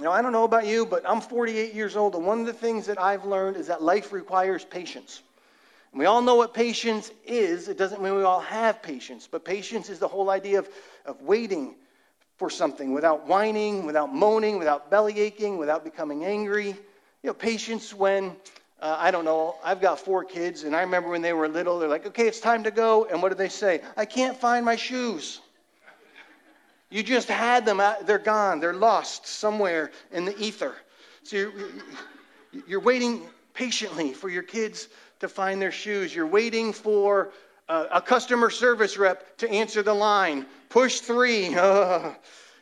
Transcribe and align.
Now, 0.00 0.10
I 0.10 0.22
don't 0.22 0.32
know 0.32 0.44
about 0.44 0.66
you, 0.66 0.84
but 0.86 1.08
I'm 1.08 1.20
48 1.20 1.72
years 1.72 1.94
old, 1.96 2.16
and 2.16 2.26
one 2.26 2.40
of 2.40 2.46
the 2.46 2.52
things 2.52 2.86
that 2.86 3.00
I've 3.00 3.24
learned 3.24 3.56
is 3.56 3.68
that 3.68 3.80
life 3.80 4.12
requires 4.12 4.64
patience. 4.64 5.22
And 5.92 6.00
we 6.00 6.06
all 6.06 6.20
know 6.20 6.34
what 6.34 6.52
patience 6.52 7.12
is. 7.24 7.68
It 7.68 7.78
doesn't 7.78 8.02
mean 8.02 8.16
we 8.16 8.24
all 8.24 8.40
have 8.40 8.82
patience, 8.82 9.28
but 9.30 9.44
patience 9.44 9.88
is 9.88 10.00
the 10.00 10.08
whole 10.08 10.30
idea 10.30 10.58
of, 10.58 10.68
of 11.06 11.22
waiting 11.22 11.76
for 12.38 12.50
something 12.50 12.92
without 12.92 13.28
whining, 13.28 13.86
without 13.86 14.12
moaning, 14.12 14.58
without 14.58 14.90
belly 14.90 15.20
aching, 15.20 15.58
without 15.58 15.84
becoming 15.84 16.24
angry. 16.24 16.70
You 17.22 17.30
know, 17.30 17.34
patience 17.34 17.94
when, 17.94 18.34
uh, 18.80 18.96
I 18.98 19.12
don't 19.12 19.24
know, 19.24 19.54
I've 19.62 19.80
got 19.80 20.00
four 20.00 20.24
kids, 20.24 20.64
and 20.64 20.74
I 20.74 20.80
remember 20.80 21.10
when 21.10 21.22
they 21.22 21.32
were 21.32 21.46
little, 21.46 21.78
they're 21.78 21.88
like, 21.88 22.06
okay, 22.06 22.26
it's 22.26 22.40
time 22.40 22.64
to 22.64 22.72
go. 22.72 23.04
And 23.04 23.22
what 23.22 23.28
do 23.28 23.36
they 23.36 23.48
say? 23.48 23.80
I 23.96 24.06
can't 24.06 24.36
find 24.36 24.64
my 24.64 24.74
shoes. 24.74 25.40
You 26.94 27.02
just 27.02 27.26
had 27.26 27.66
them, 27.66 27.82
they're 28.06 28.20
gone, 28.20 28.60
they're 28.60 28.72
lost 28.72 29.26
somewhere 29.26 29.90
in 30.12 30.24
the 30.24 30.38
ether. 30.38 30.76
So 31.24 31.34
you're, 31.34 31.52
you're 32.68 32.80
waiting 32.80 33.22
patiently 33.52 34.12
for 34.12 34.28
your 34.28 34.44
kids 34.44 34.86
to 35.18 35.26
find 35.26 35.60
their 35.60 35.72
shoes. 35.72 36.14
You're 36.14 36.28
waiting 36.28 36.72
for 36.72 37.32
uh, 37.68 37.86
a 37.90 38.00
customer 38.00 38.48
service 38.48 38.96
rep 38.96 39.36
to 39.38 39.50
answer 39.50 39.82
the 39.82 39.92
line. 39.92 40.46
Push 40.68 41.00
three. 41.00 41.56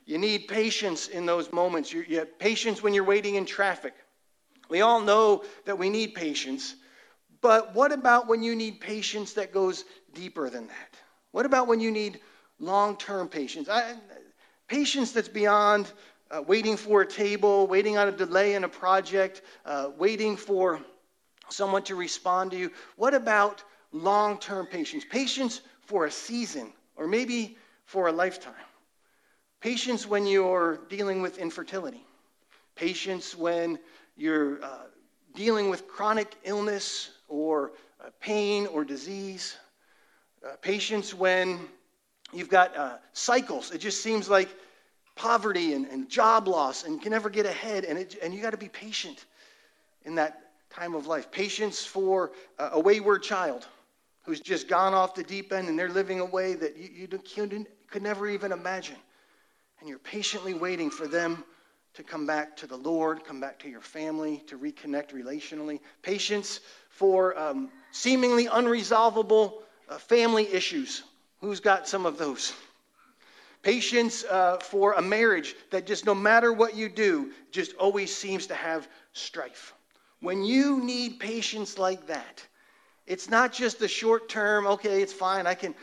You 0.05 0.19
need 0.19 0.49
patience 0.49 1.07
in 1.07 1.27
those 1.27 1.53
moments. 1.53 1.93
You, 1.93 2.05
you 2.09 2.19
have 2.19 2.37
patience 2.41 2.83
when 2.83 2.93
you're 2.93 3.05
waiting 3.05 3.37
in 3.37 3.47
traffic. 3.47 3.95
We 4.69 4.81
all 4.81 5.01
know 5.01 5.45
that 5.65 5.79
we 5.79 5.91
need 5.91 6.15
patience, 6.15 6.75
but 7.41 7.73
what 7.77 7.93
about 7.93 8.27
when 8.27 8.43
you 8.43 8.57
need 8.57 8.81
patience 8.81 9.35
that 9.35 9.53
goes 9.53 9.85
deeper 10.13 10.51
than 10.51 10.67
that? 10.67 10.97
What 11.31 11.47
about 11.47 11.69
when 11.69 11.79
you 11.79 11.93
need 11.93 12.19
long 12.59 12.97
term 12.97 13.29
patience? 13.29 13.69
I, 13.69 13.95
patience 14.69 15.13
that's 15.13 15.29
beyond 15.29 15.93
uh, 16.31 16.43
waiting 16.43 16.77
for 16.77 17.03
a 17.03 17.07
table, 17.07 17.67
waiting 17.67 17.99
on 17.99 18.09
a 18.09 18.13
delay 18.13 18.55
in 18.55 18.65
a 18.65 18.69
project, 18.69 19.43
uh, 19.67 19.91
waiting 19.99 20.37
for 20.37 20.81
someone 21.51 21.83
to 21.83 21.95
respond 21.95 22.51
to 22.53 22.57
you. 22.57 22.71
What 22.97 23.15
about 23.15 23.63
long 23.93 24.39
term 24.39 24.67
patience? 24.67 25.05
Patience 25.09 25.61
for 25.83 26.07
a 26.07 26.11
season 26.11 26.73
or 26.97 27.07
maybe 27.07 27.57
for 27.85 28.09
a 28.09 28.13
lifetime. 28.13 28.55
Patience 29.61 30.07
when 30.07 30.27
you're 30.27 30.79
dealing 30.89 31.23
with 31.23 31.39
infertility. 31.39 32.05
Patience 32.75 33.37
when 33.37 33.79
you're 34.17 34.63
uh, 34.65 34.87
dealing 35.35 35.71
with 35.71 35.87
chronic 35.87 36.35
illness 36.45 37.11
or 37.29 37.73
uh, 38.01 38.09
pain 38.21 38.67
or 38.67 38.85
disease. 38.85 39.57
Uh, 40.45 40.57
patience 40.61 41.15
when 41.15 41.61
you've 42.33 42.49
got 42.49 42.77
uh, 42.77 42.97
cycles. 43.13 43.71
It 43.71 43.79
just 43.79 44.03
seems 44.03 44.29
like 44.29 44.49
poverty 45.15 45.75
and, 45.75 45.87
and 45.87 46.09
job 46.09 46.49
loss 46.49 46.85
and 46.85 46.95
you 46.95 47.01
can 47.01 47.13
never 47.13 47.31
get 47.31 47.47
ahead. 47.47 47.85
And, 47.85 47.99
it, 47.99 48.17
and 48.23 48.35
you 48.35 48.41
got 48.41 48.51
to 48.51 48.57
be 48.57 48.69
patient 48.69 49.25
in 50.05 50.15
that 50.17 50.41
time 50.71 50.95
of 50.95 51.07
life. 51.07 51.31
Patience 51.31 51.85
for 51.85 52.33
a 52.59 52.81
wayward 52.81 53.23
child 53.23 53.67
who's 54.23 54.41
just 54.41 54.69
gone 54.69 54.95
off 54.95 55.15
the 55.15 55.23
deep 55.23 55.53
end 55.53 55.69
and 55.69 55.79
they're 55.79 55.89
living 55.89 56.21
a 56.21 56.25
way 56.25 56.55
that 56.55 56.77
you, 56.77 56.89
you, 56.95 57.09
you 57.37 57.67
could 57.91 58.03
never 58.03 58.29
even 58.29 58.53
imagine. 58.53 58.97
And 59.81 59.89
you're 59.89 59.99
patiently 59.99 60.55
waiting 60.55 60.91
for 60.91 61.07
them 61.07 61.45
to 61.95 62.03
come 62.03 62.27
back 62.27 62.57
to 62.57 62.67
the 62.67 62.77
Lord, 62.77 63.25
come 63.25 63.41
back 63.41 63.59
to 63.61 63.69
your 63.69 63.81
family, 63.81 64.43
to 64.47 64.57
reconnect 64.57 65.13
relationally. 65.13 65.81
Patience 66.03 66.61
for 66.89 67.39
um, 67.39 67.71
seemingly 67.91 68.47
unresolvable 68.47 69.55
uh, 69.89 69.99
family 69.99 70.51
issues. 70.53 71.03
Who's 71.43 71.59
got 71.59 71.89
some 71.89 72.07
of 72.07 72.19
those? 72.19 72.55
Patience 73.63 74.25
uh, 74.25 74.59
for 74.59 74.93
a 74.93 75.03
marriage 75.03 75.57
that 75.71 75.87
just 75.87 76.07
no 76.07 76.15
matter 76.15 76.53
what 76.53 76.77
you 76.77 76.89
do, 76.89 77.33
just 77.51 77.75
always 77.75 78.15
seems 78.15 78.47
to 78.47 78.55
have 78.55 78.89
strife. 79.13 79.75
When 80.21 80.45
you 80.45 80.79
need 80.85 81.19
patience 81.19 81.79
like 81.79 82.07
that, 82.07 82.47
it's 83.09 83.29
not 83.29 83.53
just 83.53 83.81
the 83.81 83.89
short 83.89 84.29
term, 84.29 84.69
okay, 84.69 85.03
it's 85.03 85.13
fine, 85.13 85.49
I 85.49 85.55
can 85.55 85.75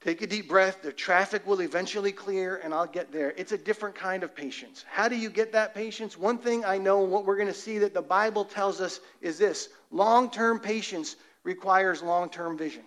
take 0.00 0.22
a 0.22 0.28
deep 0.28 0.48
breath, 0.48 0.82
the 0.82 0.92
traffic 0.92 1.44
will 1.44 1.60
eventually 1.60 2.12
clear, 2.12 2.60
and 2.62 2.72
I'll 2.72 2.86
get 2.86 3.10
there. 3.10 3.34
It's 3.36 3.50
a 3.50 3.58
different 3.58 3.96
kind 3.96 4.22
of 4.22 4.32
patience. 4.32 4.84
How 4.88 5.08
do 5.08 5.16
you 5.16 5.28
get 5.28 5.50
that 5.52 5.74
patience? 5.74 6.16
One 6.16 6.38
thing 6.38 6.64
I 6.64 6.78
know, 6.78 7.02
and 7.02 7.10
what 7.10 7.26
we're 7.26 7.36
going 7.36 7.48
to 7.48 7.54
see 7.54 7.78
that 7.78 7.94
the 7.94 8.02
Bible 8.02 8.44
tells 8.44 8.80
us 8.80 9.00
is 9.20 9.38
this 9.38 9.70
long 9.90 10.30
term 10.30 10.60
patience 10.60 11.16
requires 11.42 12.00
long 12.00 12.30
term 12.30 12.56
vision. 12.56 12.84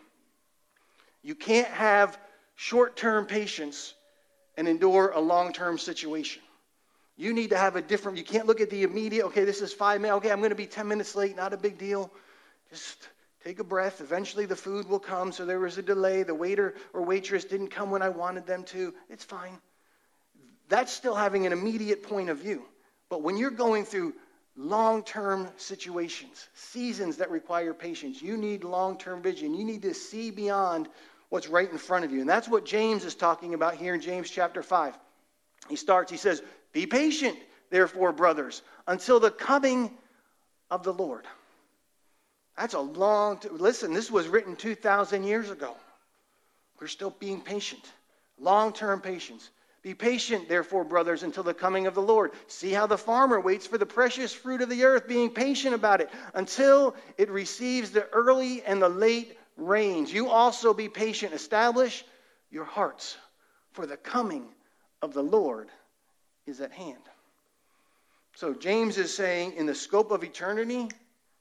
You 1.24 1.36
can't 1.36 1.68
have 1.68 2.18
short 2.56 2.96
term 2.96 3.26
patience 3.26 3.94
and 4.56 4.68
endure 4.68 5.12
a 5.12 5.20
long 5.20 5.54
term 5.54 5.78
situation. 5.78 6.42
You 7.16 7.34
need 7.34 7.50
to 7.50 7.58
have 7.58 7.76
a 7.76 7.82
different, 7.82 8.18
you 8.18 8.24
can't 8.24 8.46
look 8.46 8.62
at 8.62 8.70
the 8.70 8.84
immediate, 8.84 9.26
okay, 9.28 9.44
this 9.44 9.62
is 9.62 9.74
five 9.74 10.02
minutes, 10.02 10.18
okay, 10.18 10.32
I'm 10.32 10.38
going 10.38 10.52
to 10.52 10.56
be 10.56 10.68
10 10.68 10.88
minutes 10.88 11.16
late, 11.16 11.36
not 11.36 11.52
a 11.52 11.58
big 11.58 11.80
deal. 11.80 12.12
Just 12.70 13.08
take 13.44 13.60
a 13.60 13.64
breath. 13.64 14.02
Eventually 14.02 14.46
the 14.46 14.56
food 14.56 14.88
will 14.88 15.00
come. 15.00 15.32
So 15.32 15.46
there 15.46 15.60
was 15.60 15.78
a 15.78 15.82
delay. 15.82 16.24
The 16.24 16.36
waiter 16.36 16.76
or 16.94 17.04
waitress 17.04 17.46
didn't 17.46 17.70
come 17.70 17.90
when 17.90 18.02
I 18.02 18.10
wanted 18.10 18.46
them 18.46 18.64
to. 18.66 18.94
It's 19.10 19.24
fine. 19.24 19.58
That's 20.70 20.92
still 20.92 21.16
having 21.16 21.46
an 21.46 21.54
immediate 21.54 22.04
point 22.04 22.30
of 22.30 22.40
view. 22.40 22.64
But 23.10 23.24
when 23.24 23.38
you're 23.38 23.52
going 23.52 23.86
through 23.86 24.14
long 24.58 25.04
term 25.04 25.48
situations, 25.58 26.48
seasons 26.56 27.18
that 27.18 27.30
require 27.30 27.74
patience, 27.74 28.22
you 28.22 28.36
need 28.36 28.64
long 28.64 28.98
term 28.98 29.22
vision. 29.22 29.54
You 29.54 29.64
need 29.64 29.84
to 29.84 29.94
see 29.94 30.32
beyond 30.32 30.90
what's 31.30 31.48
right 31.48 31.72
in 31.72 31.78
front 31.78 32.04
of 32.06 32.12
you. 32.12 32.22
And 32.22 32.30
that's 32.30 32.48
what 32.48 32.66
James 32.66 33.06
is 33.06 33.16
talking 33.16 33.54
about 33.54 33.76
here 33.76 33.94
in 33.94 34.02
James 34.02 34.30
chapter 34.30 34.64
5. 34.64 34.98
He 35.70 35.76
starts, 35.76 36.12
he 36.12 36.18
says, 36.18 36.42
Be 36.74 36.88
patient, 36.88 37.38
therefore, 37.70 38.12
brothers, 38.12 38.64
until 38.88 39.20
the 39.20 39.32
coming 39.32 39.92
of 40.72 40.84
the 40.84 40.94
Lord. 40.94 41.26
That's 42.58 42.74
a 42.74 42.80
long 42.80 43.38
t- 43.38 43.50
listen, 43.50 43.94
this 43.94 44.10
was 44.10 44.28
written 44.28 44.56
2,000 44.56 45.24
years 45.24 45.52
ago. 45.52 45.76
We're 46.80 46.88
still 46.88 47.12
being 47.20 47.42
patient. 47.42 47.84
Long 48.40 48.74
term 48.74 49.02
patience. 49.02 49.50
Be 49.84 49.94
patient, 49.94 50.50
therefore, 50.50 50.84
brothers, 50.84 51.24
until 51.24 51.44
the 51.44 51.54
coming 51.54 51.88
of 51.88 51.96
the 51.96 52.02
Lord. 52.02 52.32
See 52.48 52.72
how 52.72 52.88
the 52.88 52.98
farmer 52.98 53.40
waits 53.40 53.68
for 53.68 53.78
the 53.78 53.86
precious 53.86 54.34
fruit 54.34 54.62
of 54.62 54.70
the 54.70 54.84
earth, 54.84 55.08
being 55.08 55.30
patient 55.30 55.76
about 55.76 56.02
it 56.02 56.10
until 56.34 56.96
it 57.18 57.30
receives 57.30 57.92
the 57.92 58.08
early 58.10 58.64
and 58.64 58.82
the 58.82 58.90
late 58.90 59.38
rains. 59.56 60.12
You 60.12 60.30
also 60.30 60.74
be 60.74 60.90
patient. 60.90 61.34
Establish 61.34 62.04
your 62.52 62.66
hearts, 62.66 63.18
for 63.72 63.86
the 63.86 63.98
coming 63.98 64.48
of 65.02 65.14
the 65.14 65.24
Lord 65.24 65.70
is 66.46 66.60
at 66.60 66.72
hand. 66.72 67.04
So 68.36 68.54
James 68.54 68.98
is 68.98 69.16
saying, 69.16 69.54
in 69.54 69.66
the 69.66 69.76
scope 69.76 70.12
of 70.12 70.24
eternity, 70.24 70.90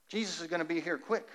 Jesus 0.09 0.41
is 0.41 0.47
going 0.47 0.61
to 0.61 0.67
be 0.67 0.81
here 0.81 0.99
quick. 0.99 1.29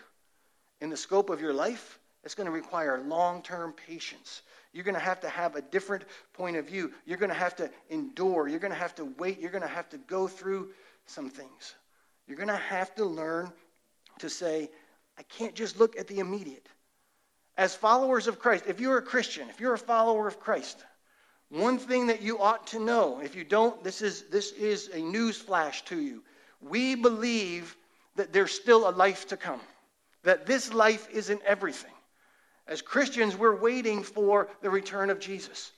In 0.82 0.90
the 0.90 0.98
scope 0.98 1.30
of 1.30 1.42
your 1.42 1.54
life, 1.54 2.00
it's 2.24 2.36
going 2.36 2.46
to 2.46 2.52
require 2.52 3.02
long 3.06 3.42
term 3.42 3.74
patience. 3.74 4.42
You're 4.74 4.84
going 4.84 4.96
to 4.96 5.02
have 5.02 5.20
to 5.22 5.30
have 5.30 5.56
a 5.56 5.62
different 5.62 6.06
point 6.34 6.56
of 6.56 6.68
view. 6.68 6.94
You're 7.06 7.18
going 7.18 7.30
to 7.30 7.36
have 7.36 7.56
to 7.58 7.70
endure. 7.90 8.48
You're 8.48 8.60
going 8.60 8.72
to 8.72 8.78
have 8.78 8.96
to 8.96 9.06
wait. 9.18 9.40
You're 9.40 9.52
going 9.52 9.64
to 9.64 9.68
have 9.68 9.90
to 9.90 9.98
go 9.98 10.28
through 10.28 10.70
some 11.06 11.30
things. 11.30 11.76
You're 12.28 12.38
going 12.38 12.48
to 12.48 12.56
have 12.56 12.94
to 12.96 13.06
learn 13.06 13.52
to 14.20 14.30
say, 14.30 14.70
I 15.18 15.24
can't 15.24 15.56
just 15.56 15.80
look 15.80 15.98
at 15.98 16.08
the 16.08 16.20
immediate. 16.20 16.68
As 17.58 17.76
followers 17.76 18.28
of 18.28 18.40
Christ, 18.40 18.66
if 18.68 18.80
you're 18.80 18.98
a 18.98 19.02
Christian, 19.02 19.50
if 19.50 19.60
you're 19.60 19.74
a 19.74 19.78
follower 19.78 20.28
of 20.28 20.40
Christ, 20.40 20.84
one 21.50 21.78
thing 21.78 22.08
that 22.08 22.22
you 22.22 22.40
ought 22.40 22.68
to 22.68 22.80
know, 22.80 23.20
if 23.20 23.36
you 23.36 23.44
don't, 23.44 23.84
this 23.84 24.02
is, 24.02 24.24
this 24.32 24.54
is 24.54 24.90
a 24.94 25.00
news 25.00 25.38
flash 25.38 25.84
to 25.86 26.00
you. 26.00 26.24
We 26.62 26.96
believe 26.96 27.76
that 28.16 28.32
there's 28.32 28.52
still 28.52 28.88
a 28.88 28.92
life 28.92 29.28
to 29.28 29.38
come, 29.38 29.60
that 30.24 30.46
this 30.46 30.74
life 30.74 31.10
isn't 31.12 31.42
everything. 31.44 31.92
As 32.72 32.82
Christians, 32.82 33.36
we're 33.36 33.54
waiting 33.54 34.02
for 34.02 34.48
the 34.62 34.70
return 34.70 35.10
of 35.10 35.20
Jesus 35.20 35.74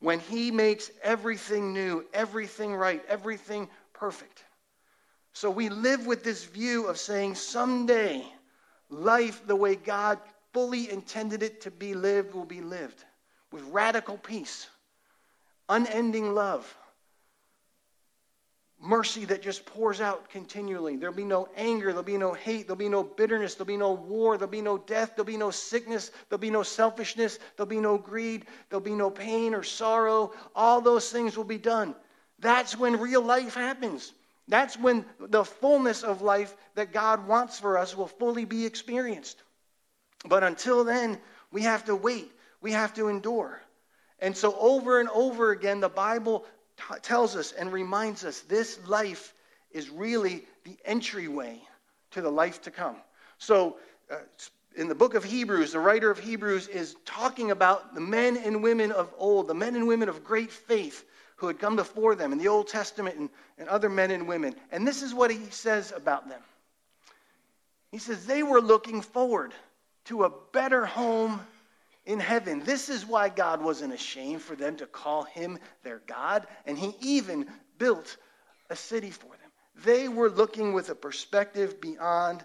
when 0.00 0.20
he 0.20 0.50
makes 0.50 0.90
everything 1.02 1.72
new, 1.72 2.04
everything 2.12 2.74
right, 2.74 3.02
everything 3.08 3.70
perfect. 3.94 4.44
So 5.32 5.50
we 5.50 5.70
live 5.70 6.06
with 6.06 6.22
this 6.22 6.44
view 6.44 6.88
of 6.88 6.98
saying 6.98 7.36
someday 7.36 8.22
life, 8.90 9.46
the 9.46 9.56
way 9.56 9.76
God 9.76 10.18
fully 10.52 10.90
intended 10.90 11.42
it 11.42 11.62
to 11.62 11.70
be 11.70 11.94
lived, 11.94 12.34
will 12.34 12.44
be 12.44 12.60
lived 12.60 13.02
with 13.50 13.62
radical 13.70 14.18
peace, 14.18 14.68
unending 15.70 16.34
love, 16.34 16.76
mercy 18.86 19.24
that 19.26 19.42
just 19.42 19.66
pours 19.66 20.00
out 20.00 20.28
continually. 20.30 20.96
There'll 20.96 21.14
be 21.14 21.24
no 21.24 21.48
anger, 21.56 21.88
there'll 21.88 22.02
be 22.02 22.16
no 22.16 22.32
hate, 22.32 22.66
there'll 22.66 22.76
be 22.76 22.88
no 22.88 23.02
bitterness, 23.02 23.54
there'll 23.54 23.66
be 23.66 23.76
no 23.76 23.92
war, 23.92 24.38
there'll 24.38 24.50
be 24.50 24.62
no 24.62 24.78
death, 24.78 25.12
there'll 25.16 25.24
be 25.24 25.36
no 25.36 25.50
sickness, 25.50 26.10
there'll 26.28 26.40
be 26.40 26.50
no 26.50 26.62
selfishness, 26.62 27.38
there'll 27.56 27.68
be 27.68 27.80
no 27.80 27.98
greed, 27.98 28.46
there'll 28.68 28.80
be 28.80 28.94
no 28.94 29.10
pain 29.10 29.54
or 29.54 29.62
sorrow. 29.62 30.32
All 30.54 30.80
those 30.80 31.10
things 31.10 31.36
will 31.36 31.44
be 31.44 31.58
done. 31.58 31.94
That's 32.38 32.78
when 32.78 33.00
real 33.00 33.22
life 33.22 33.54
happens. 33.54 34.12
That's 34.48 34.78
when 34.78 35.04
the 35.18 35.44
fullness 35.44 36.02
of 36.02 36.22
life 36.22 36.56
that 36.76 36.92
God 36.92 37.26
wants 37.26 37.58
for 37.58 37.78
us 37.78 37.96
will 37.96 38.06
fully 38.06 38.44
be 38.44 38.64
experienced. 38.64 39.42
But 40.24 40.44
until 40.44 40.84
then, 40.84 41.18
we 41.50 41.62
have 41.62 41.84
to 41.86 41.96
wait, 41.96 42.30
we 42.60 42.72
have 42.72 42.94
to 42.94 43.08
endure. 43.08 43.60
And 44.18 44.36
so, 44.36 44.56
over 44.58 45.00
and 45.00 45.08
over 45.10 45.50
again, 45.50 45.80
the 45.80 45.88
Bible 45.88 46.46
t- 46.76 46.98
tells 47.02 47.36
us 47.36 47.52
and 47.52 47.72
reminds 47.72 48.24
us 48.24 48.40
this 48.40 48.78
life 48.86 49.34
is 49.70 49.90
really 49.90 50.44
the 50.64 50.76
entryway 50.84 51.60
to 52.12 52.20
the 52.20 52.30
life 52.30 52.62
to 52.62 52.70
come. 52.70 52.96
So, 53.38 53.76
uh, 54.10 54.16
in 54.76 54.88
the 54.88 54.94
book 54.94 55.14
of 55.14 55.24
Hebrews, 55.24 55.72
the 55.72 55.80
writer 55.80 56.10
of 56.10 56.18
Hebrews 56.18 56.68
is 56.68 56.96
talking 57.06 57.50
about 57.50 57.94
the 57.94 58.00
men 58.00 58.36
and 58.36 58.62
women 58.62 58.92
of 58.92 59.12
old, 59.16 59.48
the 59.48 59.54
men 59.54 59.74
and 59.74 59.86
women 59.86 60.08
of 60.08 60.22
great 60.22 60.52
faith 60.52 61.04
who 61.36 61.46
had 61.46 61.58
come 61.58 61.76
before 61.76 62.14
them 62.14 62.32
in 62.32 62.38
the 62.38 62.48
Old 62.48 62.68
Testament 62.68 63.16
and, 63.16 63.30
and 63.58 63.68
other 63.68 63.88
men 63.88 64.10
and 64.10 64.28
women. 64.28 64.54
And 64.70 64.86
this 64.86 65.02
is 65.02 65.14
what 65.14 65.30
he 65.30 65.50
says 65.50 65.92
about 65.94 66.28
them. 66.28 66.40
He 67.90 67.98
says 67.98 68.26
they 68.26 68.42
were 68.42 68.60
looking 68.60 69.00
forward 69.00 69.54
to 70.06 70.24
a 70.24 70.32
better 70.52 70.84
home 70.84 71.40
in 72.06 72.20
heaven. 72.20 72.60
This 72.60 72.88
is 72.88 73.04
why 73.04 73.28
God 73.28 73.60
wasn't 73.60 73.92
ashamed 73.92 74.40
for 74.42 74.56
them 74.56 74.76
to 74.76 74.86
call 74.86 75.24
him 75.24 75.58
their 75.82 76.00
God, 76.06 76.46
and 76.64 76.78
he 76.78 76.94
even 77.00 77.46
built 77.78 78.16
a 78.70 78.76
city 78.76 79.10
for 79.10 79.26
them. 79.26 79.50
They 79.84 80.08
were 80.08 80.30
looking 80.30 80.72
with 80.72 80.88
a 80.88 80.94
perspective 80.94 81.80
beyond 81.80 82.44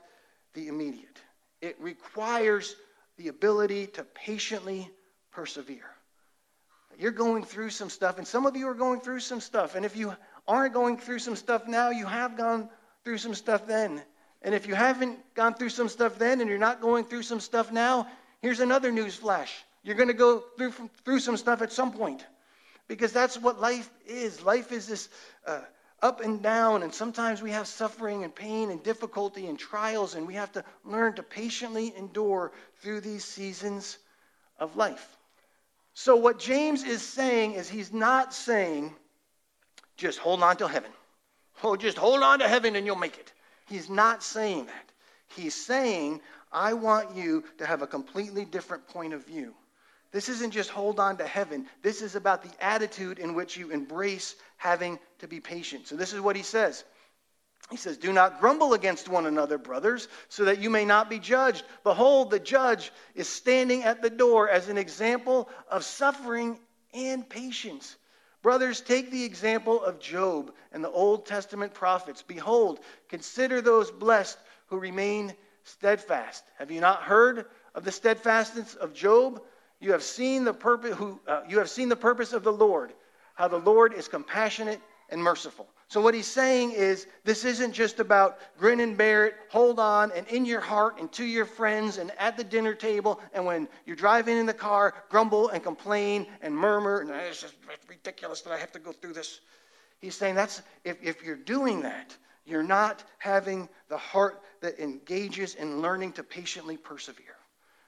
the 0.54 0.68
immediate. 0.68 1.22
It 1.62 1.78
requires 1.80 2.76
the 3.18 3.30
ability 3.30 3.88
to 3.88 4.04
patiently 4.04 4.90
persevere. 5.32 5.90
You're 7.00 7.12
going 7.12 7.46
through 7.46 7.70
some 7.70 7.90
stuff, 7.90 8.18
and 8.18 8.28
some 8.28 8.46
of 8.46 8.58
you 8.58 8.68
are 8.68 8.74
going 8.74 9.00
through 9.00 9.22
some 9.22 9.40
stuff. 9.40 9.76
And 9.76 9.86
if 9.86 9.96
you 9.96 10.14
aren't 10.48 10.74
going 10.74 10.98
through 10.98 11.20
some 11.20 11.36
stuff 11.36 11.68
now, 11.68 11.90
you 11.92 12.06
have 12.06 12.36
gone 12.36 12.70
through 13.04 13.20
some 13.20 13.34
stuff 13.34 13.66
then. 13.66 14.02
And 14.42 14.56
if 14.56 14.68
you 14.68 14.76
haven't 14.76 15.20
gone 15.36 15.54
through 15.54 15.70
some 15.70 15.88
stuff 15.88 16.18
then 16.18 16.42
and 16.42 16.50
you're 16.50 16.60
not 16.60 16.82
going 16.82 17.06
through 17.06 17.24
some 17.24 17.40
stuff 17.40 17.72
now, 17.72 18.08
here's 18.42 18.60
another 18.60 18.92
news 18.92 19.16
flash. 19.16 19.54
You're 19.84 19.96
going 19.96 20.10
to 20.10 20.14
go 20.14 20.44
through, 20.58 20.74
through 21.06 21.20
some 21.20 21.38
stuff 21.38 21.62
at 21.62 21.72
some 21.72 21.92
point 21.92 22.26
because 22.88 23.12
that's 23.12 23.38
what 23.38 23.60
life 23.60 23.90
is. 24.06 24.44
Life 24.44 24.72
is 24.72 24.88
this 24.88 25.10
uh, 25.48 25.62
up 26.02 26.22
and 26.22 26.42
down, 26.42 26.84
and 26.84 26.94
sometimes 26.94 27.42
we 27.42 27.52
have 27.52 27.68
suffering 27.68 28.24
and 28.24 28.34
pain 28.34 28.72
and 28.72 28.84
difficulty 28.84 29.48
and 29.48 29.58
trials, 29.58 30.16
and 30.16 30.28
we 30.28 30.34
have 30.34 30.52
to 30.54 30.64
learn 30.84 31.14
to 31.14 31.24
patiently 31.24 31.94
endure 31.96 32.52
through 32.82 33.02
these 33.02 33.24
seasons 33.24 33.98
of 34.60 34.76
life. 34.76 35.18
So, 35.94 36.16
what 36.16 36.40
James 36.40 36.84
is 36.84 37.02
saying 37.02 37.54
is 37.54 37.70
he's 37.70 37.92
not 37.92 38.34
saying, 38.34 38.94
just 39.98 40.20
hold 40.20 40.42
on 40.42 40.58
to 40.58 40.68
heaven. 40.68 40.92
Oh, 41.64 41.76
just 41.76 41.98
hold 41.98 42.24
on 42.24 42.40
to 42.40 42.48
heaven 42.48 42.76
and 42.76 42.86
you'll 42.86 42.96
make 42.96 43.18
it. 43.18 43.32
He's 43.68 43.90
not 43.90 44.24
saying 44.24 44.66
that. 44.66 44.92
He's 45.36 45.54
saying, 45.54 46.22
I 46.52 46.74
want 46.74 47.16
you 47.16 47.44
to 47.60 47.66
have 47.66 47.82
a 47.82 47.88
completely 47.88 48.46
different 48.46 48.88
point 48.88 49.14
of 49.14 49.26
view. 49.26 49.54
This 50.12 50.28
isn't 50.28 50.52
just 50.52 50.70
hold 50.70 51.00
on 51.00 51.18
to 51.18 51.26
heaven. 51.26 51.68
This 51.82 52.02
is 52.02 52.16
about 52.16 52.44
the 52.44 52.52
attitude 52.64 53.18
in 53.18 53.34
which 53.34 53.56
you 53.56 53.72
embrace 53.72 54.36
having 54.58 55.00
to 55.20 55.28
be 55.28 55.40
patient. 55.40 55.88
So, 55.88 55.96
this 55.96 56.12
is 56.12 56.20
what 56.20 56.36
he 56.36 56.44
says. 56.44 56.84
He 57.70 57.78
says, 57.78 57.98
Do 57.98 58.12
not 58.12 58.42
grumble 58.42 58.74
against 58.74 59.08
one 59.08 59.26
another, 59.26 59.58
brothers, 59.58 60.10
so 60.28 60.46
that 60.46 60.60
you 60.60 60.70
may 60.70 60.84
not 60.84 61.10
be 61.10 61.20
judged. 61.20 61.64
Behold, 61.86 62.30
the 62.30 62.40
judge 62.40 62.92
is 63.16 63.30
standing 63.30 63.84
at 63.84 64.02
the 64.02 64.10
door 64.10 64.50
as 64.50 64.68
an 64.68 64.78
example 64.78 65.50
of 65.70 65.86
suffering 65.86 66.60
and 66.94 67.28
patience. 67.28 67.96
Brothers, 68.42 68.82
take 68.82 69.12
the 69.12 69.24
example 69.24 69.82
of 69.82 70.00
Job 70.00 70.52
and 70.74 70.84
the 70.84 70.90
Old 70.90 71.26
Testament 71.26 71.74
prophets. 71.74 72.24
Behold, 72.24 72.80
consider 73.08 73.62
those 73.62 73.90
blessed 73.92 74.38
who 74.68 74.78
remain 74.78 75.34
steadfast. 75.64 76.44
Have 76.58 76.72
you 76.72 76.82
not 76.82 77.04
heard 77.04 77.46
of 77.76 77.84
the 77.84 77.92
steadfastness 77.92 78.76
of 78.76 78.94
Job? 78.94 79.42
You 79.80 79.94
have 79.94 80.04
seen 80.04 80.44
the 80.44 80.54
purpose 80.54 80.96
who 80.96 81.20
uh, 81.28 81.42
you 81.48 81.58
have 81.60 81.70
seen 81.70 81.90
the 81.90 81.96
purpose 81.96 82.34
of 82.34 82.44
the 82.44 82.54
Lord, 82.54 82.94
how 83.36 83.48
the 83.48 83.58
Lord 83.58 83.94
is 83.94 84.08
compassionate 84.08 84.80
and 85.10 85.22
merciful. 85.22 85.68
So 85.88 86.00
what 86.00 86.14
he's 86.14 86.28
saying 86.28 86.72
is 86.72 87.06
this 87.26 87.44
isn't 87.44 87.74
just 87.74 88.00
about 88.00 88.40
grin 88.58 88.80
and 88.80 88.98
bear 88.98 89.26
it, 89.26 89.36
hold 89.50 89.78
on, 89.78 90.14
and 90.14 90.26
in 90.28 90.46
your 90.46 90.62
heart 90.62 91.00
and 91.00 91.12
to 91.12 91.26
your 91.26 91.44
friends 91.44 91.98
and 91.98 92.12
at 92.18 92.38
the 92.38 92.46
dinner 92.46 92.74
table 92.74 93.20
and 93.34 93.46
when 93.46 93.68
you're 93.86 93.98
driving 93.98 94.38
in 94.38 94.46
the 94.46 94.54
car, 94.54 94.94
grumble 95.10 95.50
and 95.50 95.62
complain 95.62 96.28
and 96.42 96.56
murmur 96.56 97.02
and 97.02 97.10
it's 97.10 97.42
just 97.42 97.56
ridiculous 97.90 98.42
that 98.44 98.54
I 98.54 98.58
have 98.58 98.72
to 98.72 98.80
go 98.80 98.94
through 98.94 99.14
this. 99.14 99.42
He's 100.00 100.16
saying 100.16 100.36
that's 100.36 100.62
if, 100.86 100.96
if 101.04 101.24
you're 101.24 101.36
doing 101.36 101.82
that, 101.82 102.16
you're 102.46 102.64
not 102.64 103.04
having 103.18 103.70
the 103.88 103.98
heart 103.98 104.42
that 104.62 104.80
engages 104.80 105.56
in 105.56 105.82
learning 105.82 106.14
to 106.14 106.24
patiently 106.24 106.78
persevere. 106.78 107.26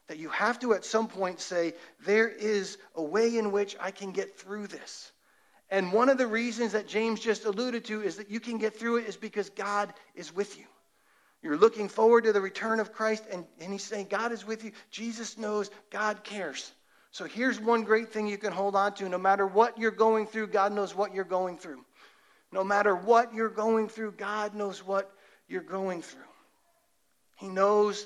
That 0.07 0.17
you 0.17 0.29
have 0.29 0.59
to 0.59 0.73
at 0.73 0.85
some 0.85 1.07
point 1.07 1.39
say, 1.39 1.73
there 2.05 2.27
is 2.27 2.77
a 2.95 3.03
way 3.03 3.37
in 3.37 3.51
which 3.51 3.75
I 3.79 3.91
can 3.91 4.11
get 4.11 4.37
through 4.37 4.67
this. 4.67 5.11
And 5.69 5.91
one 5.91 6.09
of 6.09 6.17
the 6.17 6.27
reasons 6.27 6.73
that 6.73 6.87
James 6.87 7.19
just 7.19 7.45
alluded 7.45 7.85
to 7.85 8.01
is 8.01 8.17
that 8.17 8.29
you 8.29 8.39
can 8.39 8.57
get 8.57 8.77
through 8.77 8.97
it 8.97 9.07
is 9.07 9.17
because 9.17 9.49
God 9.49 9.93
is 10.13 10.35
with 10.35 10.57
you. 10.57 10.65
You're 11.41 11.57
looking 11.57 11.89
forward 11.89 12.25
to 12.25 12.33
the 12.33 12.39
return 12.39 12.79
of 12.79 12.93
Christ, 12.93 13.25
and, 13.31 13.45
and 13.59 13.71
he's 13.71 13.83
saying, 13.83 14.07
God 14.09 14.31
is 14.31 14.45
with 14.45 14.63
you. 14.63 14.71
Jesus 14.91 15.37
knows, 15.37 15.69
God 15.89 16.23
cares. 16.23 16.71
So 17.11 17.25
here's 17.25 17.59
one 17.59 17.83
great 17.83 18.11
thing 18.11 18.27
you 18.27 18.37
can 18.37 18.53
hold 18.53 18.75
on 18.75 18.93
to. 18.95 19.09
No 19.09 19.17
matter 19.17 19.45
what 19.45 19.77
you're 19.77 19.91
going 19.91 20.25
through, 20.25 20.47
God 20.47 20.71
knows 20.71 20.95
what 20.95 21.13
you're 21.13 21.23
going 21.23 21.57
through. 21.57 21.83
No 22.53 22.63
matter 22.63 22.95
what 22.95 23.33
you're 23.33 23.49
going 23.49 23.89
through, 23.89 24.11
God 24.11 24.53
knows 24.53 24.85
what 24.85 25.11
you're 25.47 25.61
going 25.63 26.03
through. 26.03 26.21
He 27.37 27.47
knows 27.47 28.05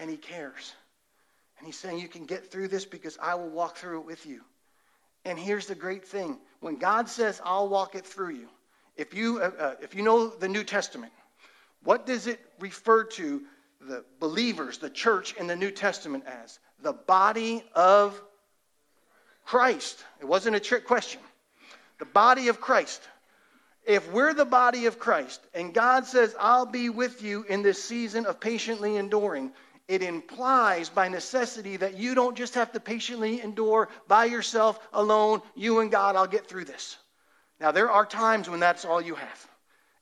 and 0.00 0.10
He 0.10 0.16
cares. 0.16 0.74
And 1.58 1.66
He's 1.66 1.78
saying, 1.78 2.00
You 2.00 2.08
can 2.08 2.26
get 2.26 2.50
through 2.50 2.68
this 2.68 2.84
because 2.84 3.16
I 3.22 3.36
will 3.36 3.50
walk 3.50 3.76
through 3.76 4.00
it 4.00 4.06
with 4.06 4.26
you. 4.26 4.40
And 5.24 5.38
here's 5.38 5.66
the 5.66 5.76
great 5.76 6.04
thing 6.04 6.38
when 6.58 6.76
God 6.76 7.08
says, 7.08 7.40
I'll 7.44 7.68
walk 7.68 7.94
it 7.94 8.04
through 8.04 8.30
you, 8.30 8.48
if 8.96 9.14
you, 9.14 9.40
uh, 9.40 9.50
uh, 9.58 9.74
if 9.80 9.94
you 9.94 10.02
know 10.02 10.28
the 10.28 10.48
New 10.48 10.64
Testament, 10.64 11.12
what 11.84 12.04
does 12.04 12.26
it 12.26 12.40
refer 12.58 13.04
to 13.04 13.42
the 13.80 14.04
believers, 14.18 14.78
the 14.78 14.90
church 14.90 15.34
in 15.36 15.46
the 15.46 15.56
New 15.56 15.70
Testament 15.70 16.24
as? 16.26 16.58
The 16.82 16.94
body 16.94 17.62
of 17.74 18.20
Christ. 19.44 20.02
It 20.20 20.24
wasn't 20.24 20.56
a 20.56 20.60
trick 20.60 20.84
question. 20.84 21.20
The 22.00 22.06
body 22.06 22.48
of 22.48 22.60
Christ. 22.60 23.00
If 23.86 24.10
we're 24.12 24.32
the 24.32 24.46
body 24.46 24.86
of 24.86 24.98
Christ 24.98 25.40
and 25.52 25.74
God 25.74 26.06
says, 26.06 26.34
I'll 26.40 26.66
be 26.66 26.88
with 26.88 27.22
you 27.22 27.44
in 27.48 27.62
this 27.62 27.82
season 27.82 28.24
of 28.24 28.40
patiently 28.40 28.96
enduring, 28.96 29.52
it 29.88 30.02
implies 30.02 30.88
by 30.88 31.08
necessity 31.08 31.76
that 31.76 31.98
you 31.98 32.14
don't 32.14 32.36
just 32.36 32.54
have 32.54 32.72
to 32.72 32.80
patiently 32.80 33.42
endure 33.42 33.90
by 34.08 34.24
yourself 34.24 34.78
alone, 34.94 35.42
you 35.54 35.80
and 35.80 35.90
God, 35.90 36.16
I'll 36.16 36.26
get 36.26 36.46
through 36.46 36.64
this. 36.64 36.96
Now, 37.60 37.72
there 37.72 37.90
are 37.90 38.06
times 38.06 38.48
when 38.48 38.60
that's 38.60 38.86
all 38.86 39.02
you 39.02 39.14
have, 39.16 39.46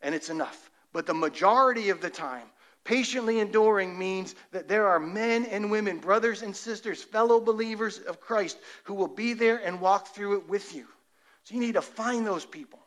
and 0.00 0.14
it's 0.14 0.30
enough. 0.30 0.70
But 0.92 1.06
the 1.06 1.14
majority 1.14 1.90
of 1.90 2.00
the 2.00 2.10
time, 2.10 2.46
patiently 2.84 3.40
enduring 3.40 3.98
means 3.98 4.36
that 4.52 4.68
there 4.68 4.86
are 4.86 5.00
men 5.00 5.44
and 5.46 5.72
women, 5.72 5.98
brothers 5.98 6.42
and 6.42 6.54
sisters, 6.54 7.02
fellow 7.02 7.40
believers 7.40 7.98
of 7.98 8.20
Christ 8.20 8.58
who 8.84 8.94
will 8.94 9.08
be 9.08 9.32
there 9.32 9.56
and 9.56 9.80
walk 9.80 10.14
through 10.14 10.38
it 10.38 10.48
with 10.48 10.72
you. 10.72 10.86
So 11.42 11.54
you 11.54 11.60
need 11.60 11.74
to 11.74 11.82
find 11.82 12.24
those 12.24 12.46
people 12.46 12.78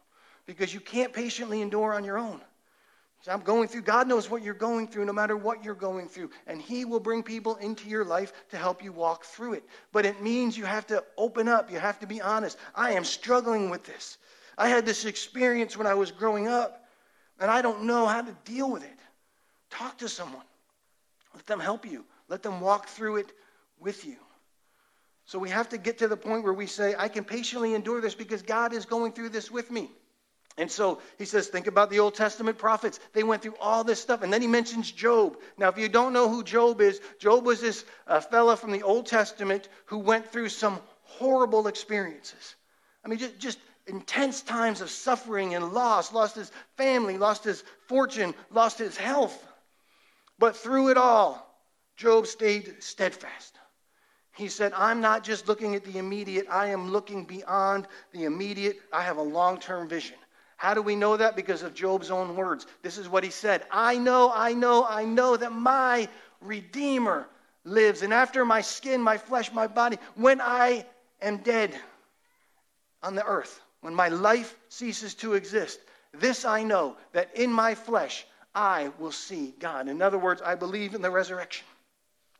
because 0.46 0.74
you 0.74 0.80
can't 0.80 1.14
patiently 1.14 1.62
endure 1.62 1.94
on 1.94 2.04
your 2.04 2.18
own. 2.18 2.42
So 3.22 3.32
I'm 3.32 3.42
going 3.42 3.68
through. 3.68 3.82
God 3.82 4.08
knows 4.08 4.30
what 4.30 4.44
you're 4.44 4.54
going 4.54 4.88
through, 4.88 5.06
no 5.06 5.14
matter 5.14 5.36
what 5.36 5.64
you're 5.64 5.74
going 5.74 6.08
through. 6.08 6.30
And 6.46 6.62
He 6.62 6.86
will 6.86 7.00
bring 7.00 7.24
people 7.24 7.56
into 7.56 7.90
your 7.90 8.06
life 8.06 8.32
to 8.50 8.58
help 8.58 8.84
you 8.84 8.92
walk 8.92 9.25
through 9.25 9.54
it. 9.54 9.64
But 9.92 10.06
it 10.06 10.22
means 10.22 10.56
you 10.56 10.66
have 10.66 10.86
to 10.88 11.04
open 11.18 11.48
up. 11.48 11.72
You 11.72 11.80
have 11.80 12.00
to 12.02 12.08
be 12.08 12.22
honest. 12.22 12.58
I 12.75 12.92
am 12.92 13.04
struggling 13.04 13.72
with 13.72 13.84
this. 13.84 14.20
I 14.58 14.70
had 14.70 14.86
this 14.86 15.06
experience 15.06 15.75
when 15.75 15.88
I 15.88 15.96
was 15.96 16.12
growing 16.12 16.48
up, 16.48 16.86
and 17.40 17.50
I 17.50 17.64
don't 17.64 17.86
know 17.86 18.06
how 18.06 18.22
to 18.22 18.38
deal 18.46 18.70
with 18.72 18.84
it. 18.84 19.00
Talk 19.72 19.98
to 19.98 20.08
someone. 20.08 20.46
Let 21.34 21.48
them 21.48 21.60
help 21.60 21.86
you. 21.86 22.06
Let 22.30 22.44
them 22.44 22.62
walk 22.62 22.88
through 22.88 23.18
it 23.18 23.32
with 23.80 24.06
you. 24.06 24.18
So 25.25 25.40
we 25.40 25.50
have 25.50 25.70
to 25.70 25.80
get 25.80 25.98
to 25.98 26.08
the 26.08 26.16
point 26.16 26.44
where 26.44 26.54
we 26.54 26.68
say, 26.68 26.94
I 26.96 27.08
can 27.08 27.24
patiently 27.24 27.74
endure 27.74 28.02
this 28.02 28.14
because 28.14 28.44
God 28.44 28.72
is 28.72 28.86
going 28.86 29.14
through 29.14 29.30
this 29.30 29.50
with 29.50 29.72
me. 29.72 29.90
And 30.58 30.72
so 30.72 31.02
he 31.18 31.26
says, 31.26 31.48
think 31.48 31.68
about 31.68 31.90
the 31.90 32.00
Old 32.00 32.16
Testament 32.16 32.58
prophets. 32.58 33.00
They 33.12 33.24
went 33.24 33.42
through 33.42 33.58
all 33.60 33.84
this 33.84 34.02
stuff. 34.02 34.22
And 34.22 34.32
then 34.32 34.42
he 34.42 34.48
mentions 34.48 34.90
Job. 34.90 35.38
Now, 35.58 35.68
if 35.68 35.78
you 35.78 35.90
don't 35.90 36.14
know 36.14 36.30
who 36.30 36.44
Job 36.44 36.80
is, 36.80 37.02
Job 37.20 37.46
was 37.46 37.60
this 37.60 37.84
uh, 38.08 38.22
fella 38.22 38.56
from 38.56 38.72
the 38.72 38.84
Old 38.84 39.06
Testament 39.06 39.68
who 39.86 39.98
went 39.98 40.32
through 40.32 40.50
some 40.50 40.80
horrible 41.04 41.68
experiences. 41.68 42.56
I 43.04 43.10
mean, 43.10 43.20
just, 43.20 43.38
just 43.38 43.60
intense 43.88 44.42
times 44.42 44.80
of 44.80 44.90
suffering 44.90 45.56
and 45.56 45.74
loss, 45.74 46.14
lost 46.14 46.36
his 46.36 46.52
family, 46.78 47.18
lost 47.18 47.44
his 47.44 47.64
fortune, 47.88 48.34
lost 48.50 48.80
his 48.80 48.96
health. 48.96 49.46
But 50.40 50.56
through 50.56 50.90
it 50.90 50.98
all, 50.98 51.46
Job 51.98 52.28
stayed 52.28 52.76
steadfast. 52.80 53.60
He 54.36 54.50
said, 54.50 54.74
I'm 54.76 55.02
not 55.02 55.24
just 55.24 55.48
looking 55.48 55.76
at 55.76 55.86
the 55.86 55.98
immediate, 55.98 56.48
I 56.50 56.68
am 56.68 56.92
looking 56.92 57.24
beyond 57.26 57.88
the 58.12 58.26
immediate. 58.26 58.80
I 58.92 59.04
have 59.04 59.18
a 59.18 59.22
long 59.22 59.60
term 59.60 59.88
vision. 59.88 60.18
How 60.58 60.74
do 60.74 60.82
we 60.82 60.96
know 60.96 61.18
that? 61.18 61.36
Because 61.36 61.64
of 61.64 61.74
Job's 61.74 62.10
own 62.10 62.36
words. 62.36 62.66
This 62.82 62.98
is 62.98 63.10
what 63.10 63.24
he 63.24 63.30
said 63.30 63.66
I 63.72 63.98
know, 63.98 64.32
I 64.34 64.54
know, 64.54 64.86
I 64.88 65.06
know 65.06 65.36
that 65.38 65.52
my 65.52 66.08
Redeemer 66.42 67.28
lives. 67.64 68.02
And 68.02 68.14
after 68.14 68.46
my 68.46 68.62
skin, 68.62 69.02
my 69.02 69.18
flesh, 69.18 69.52
my 69.52 69.68
body, 69.68 69.98
when 70.16 70.40
I 70.40 70.86
am 71.22 71.38
dead 71.38 71.76
on 73.04 73.16
the 73.16 73.26
earth, 73.26 73.62
when 73.82 73.94
my 73.94 74.08
life 74.10 74.56
ceases 74.70 75.14
to 75.16 75.34
exist, 75.34 75.80
this 76.14 76.46
I 76.46 76.64
know 76.64 76.96
that 77.12 77.36
in 77.36 77.52
my 77.52 77.76
flesh 77.76 78.26
I 78.54 78.92
will 79.00 79.12
see 79.12 79.54
God. 79.60 79.90
In 79.90 80.02
other 80.02 80.18
words, 80.18 80.42
I 80.42 80.56
believe 80.56 80.96
in 80.96 81.02
the 81.02 81.12
resurrection. 81.12 81.66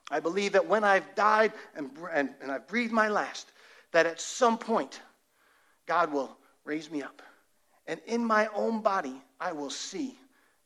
I 0.10 0.20
believe 0.20 0.54
that 0.54 0.68
when 0.68 0.84
I've 0.84 1.16
died 1.16 1.52
and, 1.76 1.90
and, 2.14 2.30
and 2.42 2.52
I've 2.52 2.68
breathed 2.68 2.94
my 2.94 3.10
last, 3.10 3.52
that 3.92 4.06
at 4.06 4.22
some 4.22 4.58
point 4.58 5.02
God 5.88 6.14
will 6.14 6.38
raise 6.64 6.90
me 6.90 7.02
up. 7.02 7.22
And 7.88 8.00
in 8.08 8.26
my 8.26 8.48
own 8.56 8.82
body, 8.82 9.22
I 9.40 9.52
will 9.52 9.70
see 9.70 10.18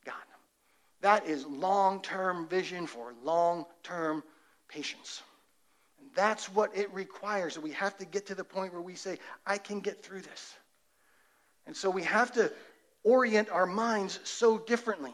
God. 0.06 0.16
That 1.02 1.26
is 1.26 1.46
long 1.46 2.02
term 2.02 2.48
vision 2.48 2.88
for 2.88 3.14
long 3.24 3.66
term 3.84 4.24
patience. 4.68 5.22
And 6.00 6.10
that's 6.16 6.48
what 6.54 6.76
it 6.76 6.94
requires. 6.94 7.60
We 7.60 7.72
have 7.72 7.98
to 7.98 8.06
get 8.06 8.28
to 8.28 8.36
the 8.36 8.44
point 8.44 8.74
where 8.74 8.82
we 8.82 8.96
say, 8.96 9.18
I 9.46 9.58
can 9.58 9.80
get 9.82 10.04
through 10.04 10.22
this. 10.22 10.56
And 11.66 11.76
so 11.76 11.90
we 11.90 12.04
have 12.04 12.32
to 12.34 12.52
orient 13.04 13.50
our 13.50 13.66
minds 13.66 14.20
so 14.24 14.58
differently. 14.58 15.14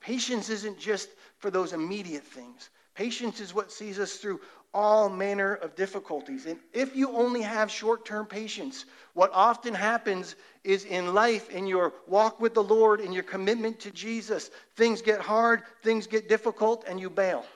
Patience 0.00 0.50
isn't 0.50 0.78
just 0.78 1.08
for 1.38 1.50
those 1.50 1.72
immediate 1.72 2.24
things. 2.24 2.70
Patience 2.94 3.40
is 3.40 3.54
what 3.54 3.72
sees 3.72 3.98
us 3.98 4.16
through 4.16 4.40
all 4.74 5.08
manner 5.08 5.54
of 5.54 5.76
difficulties. 5.76 6.46
And 6.46 6.58
if 6.72 6.96
you 6.96 7.10
only 7.12 7.40
have 7.40 7.70
short 7.70 8.04
term 8.04 8.26
patience, 8.26 8.84
what 9.14 9.30
often 9.32 9.72
happens 9.72 10.34
is 10.64 10.84
in 10.84 11.14
life, 11.14 11.48
in 11.48 11.66
your 11.66 11.94
walk 12.08 12.40
with 12.40 12.52
the 12.52 12.62
Lord, 12.62 13.00
in 13.00 13.12
your 13.12 13.22
commitment 13.22 13.78
to 13.80 13.92
Jesus, 13.92 14.50
things 14.74 15.00
get 15.00 15.20
hard, 15.20 15.62
things 15.82 16.08
get 16.08 16.28
difficult, 16.28 16.84
and 16.88 16.98
you 16.98 17.08
bail. 17.08 17.46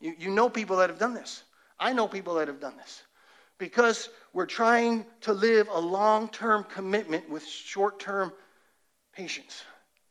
You, 0.00 0.14
you 0.18 0.30
know 0.30 0.48
people 0.48 0.76
that 0.76 0.88
have 0.88 0.98
done 0.98 1.14
this. 1.14 1.42
I 1.78 1.92
know 1.92 2.06
people 2.06 2.34
that 2.34 2.46
have 2.46 2.60
done 2.60 2.76
this. 2.76 3.02
Because 3.58 4.08
we're 4.32 4.46
trying 4.46 5.04
to 5.22 5.32
live 5.32 5.68
a 5.70 5.78
long 5.78 6.28
term 6.28 6.64
commitment 6.64 7.28
with 7.28 7.44
short 7.44 7.98
term 7.98 8.32
patience, 9.12 9.62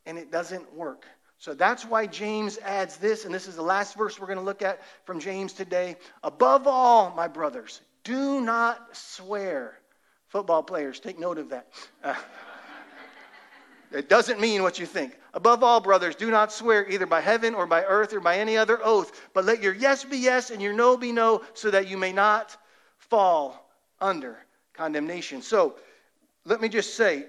and 0.06 0.18
it 0.18 0.30
doesn't 0.30 0.74
work. 0.74 1.06
So 1.42 1.54
that's 1.54 1.84
why 1.84 2.06
James 2.06 2.56
adds 2.58 2.98
this, 2.98 3.24
and 3.24 3.34
this 3.34 3.48
is 3.48 3.56
the 3.56 3.62
last 3.62 3.96
verse 3.96 4.20
we're 4.20 4.28
going 4.28 4.38
to 4.38 4.44
look 4.44 4.62
at 4.62 4.80
from 5.02 5.18
James 5.18 5.52
today. 5.52 5.96
Above 6.22 6.68
all, 6.68 7.12
my 7.16 7.26
brothers, 7.26 7.80
do 8.04 8.40
not 8.40 8.96
swear. 8.96 9.76
Football 10.28 10.62
players, 10.62 11.00
take 11.00 11.18
note 11.18 11.38
of 11.38 11.48
that. 11.48 11.66
Uh, 12.04 12.14
it 13.90 14.08
doesn't 14.08 14.38
mean 14.38 14.62
what 14.62 14.78
you 14.78 14.86
think. 14.86 15.18
Above 15.34 15.64
all, 15.64 15.80
brothers, 15.80 16.14
do 16.14 16.30
not 16.30 16.52
swear 16.52 16.88
either 16.88 17.06
by 17.06 17.20
heaven 17.20 17.56
or 17.56 17.66
by 17.66 17.82
earth 17.82 18.12
or 18.12 18.20
by 18.20 18.38
any 18.38 18.56
other 18.56 18.78
oath, 18.80 19.28
but 19.34 19.44
let 19.44 19.60
your 19.60 19.74
yes 19.74 20.04
be 20.04 20.18
yes 20.18 20.50
and 20.50 20.62
your 20.62 20.72
no 20.72 20.96
be 20.96 21.10
no, 21.10 21.42
so 21.54 21.72
that 21.72 21.88
you 21.88 21.98
may 21.98 22.12
not 22.12 22.56
fall 22.98 23.68
under 24.00 24.38
condemnation. 24.74 25.42
So 25.42 25.74
let 26.44 26.60
me 26.60 26.68
just 26.68 26.94
say 26.94 27.26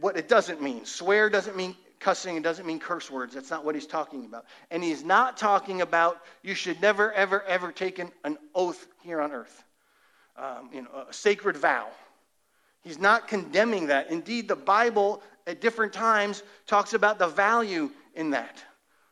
what 0.00 0.16
it 0.16 0.26
doesn't 0.26 0.62
mean. 0.62 0.86
Swear 0.86 1.28
doesn't 1.28 1.54
mean 1.54 1.76
cussing 2.02 2.36
it 2.36 2.42
doesn't 2.42 2.66
mean 2.66 2.80
curse 2.80 3.10
words. 3.10 3.34
That's 3.34 3.50
not 3.50 3.64
what 3.64 3.74
he's 3.74 3.86
talking 3.86 4.24
about. 4.24 4.44
And 4.70 4.82
he's 4.82 5.04
not 5.04 5.36
talking 5.36 5.80
about 5.80 6.20
you 6.42 6.54
should 6.54 6.80
never, 6.82 7.12
ever, 7.12 7.42
ever 7.44 7.70
take 7.72 7.98
an, 7.98 8.10
an 8.24 8.36
oath 8.54 8.86
here 9.02 9.20
on 9.20 9.32
earth, 9.32 9.64
um, 10.36 10.68
you 10.72 10.82
know, 10.82 11.06
a 11.08 11.12
sacred 11.12 11.56
vow. 11.56 11.88
He's 12.82 12.98
not 12.98 13.28
condemning 13.28 13.86
that. 13.86 14.10
Indeed, 14.10 14.48
the 14.48 14.56
Bible 14.56 15.22
at 15.46 15.60
different 15.60 15.92
times 15.92 16.42
talks 16.66 16.92
about 16.92 17.18
the 17.18 17.28
value 17.28 17.90
in 18.14 18.30
that. 18.30 18.62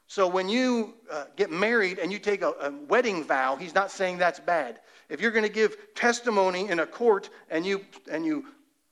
So 0.08 0.26
when 0.26 0.48
you 0.48 0.94
uh, 1.08 1.26
get 1.36 1.52
married 1.52 2.00
and 2.00 2.10
you 2.10 2.18
take 2.18 2.42
a, 2.42 2.50
a 2.60 2.72
wedding 2.88 3.22
vow, 3.22 3.54
he's 3.54 3.74
not 3.74 3.92
saying 3.92 4.18
that's 4.18 4.40
bad. 4.40 4.80
If 5.08 5.20
you're 5.20 5.30
going 5.30 5.44
to 5.44 5.52
give 5.52 5.76
testimony 5.94 6.68
in 6.68 6.80
a 6.80 6.86
court 6.86 7.30
and 7.48 7.64
you 7.64 7.84
and 8.10 8.26
you 8.26 8.46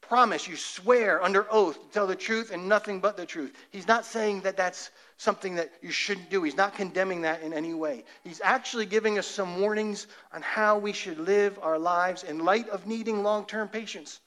promise, 0.08 0.48
you 0.48 0.56
swear 0.56 1.22
under 1.22 1.46
oath 1.50 1.80
to 1.80 1.88
tell 1.92 2.06
the 2.06 2.16
truth 2.16 2.50
and 2.50 2.68
nothing 2.68 3.00
but 3.00 3.16
the 3.16 3.26
truth. 3.26 3.54
He's 3.70 3.86
not 3.86 4.04
saying 4.04 4.40
that 4.42 4.56
that's 4.56 4.90
something 5.18 5.56
that 5.56 5.70
you 5.82 5.90
shouldn't 5.90 6.30
do. 6.30 6.42
He's 6.42 6.56
not 6.56 6.74
condemning 6.74 7.22
that 7.22 7.42
in 7.42 7.52
any 7.52 7.74
way. 7.74 8.04
He's 8.24 8.40
actually 8.42 8.86
giving 8.86 9.18
us 9.18 9.26
some 9.26 9.60
warnings 9.60 10.06
on 10.32 10.42
how 10.42 10.78
we 10.78 10.92
should 10.92 11.18
live 11.18 11.58
our 11.62 11.78
lives 11.78 12.22
in 12.22 12.38
light 12.38 12.68
of 12.70 12.86
needing 12.86 13.22
long 13.22 13.44
term 13.44 13.68
patience. 13.68 14.20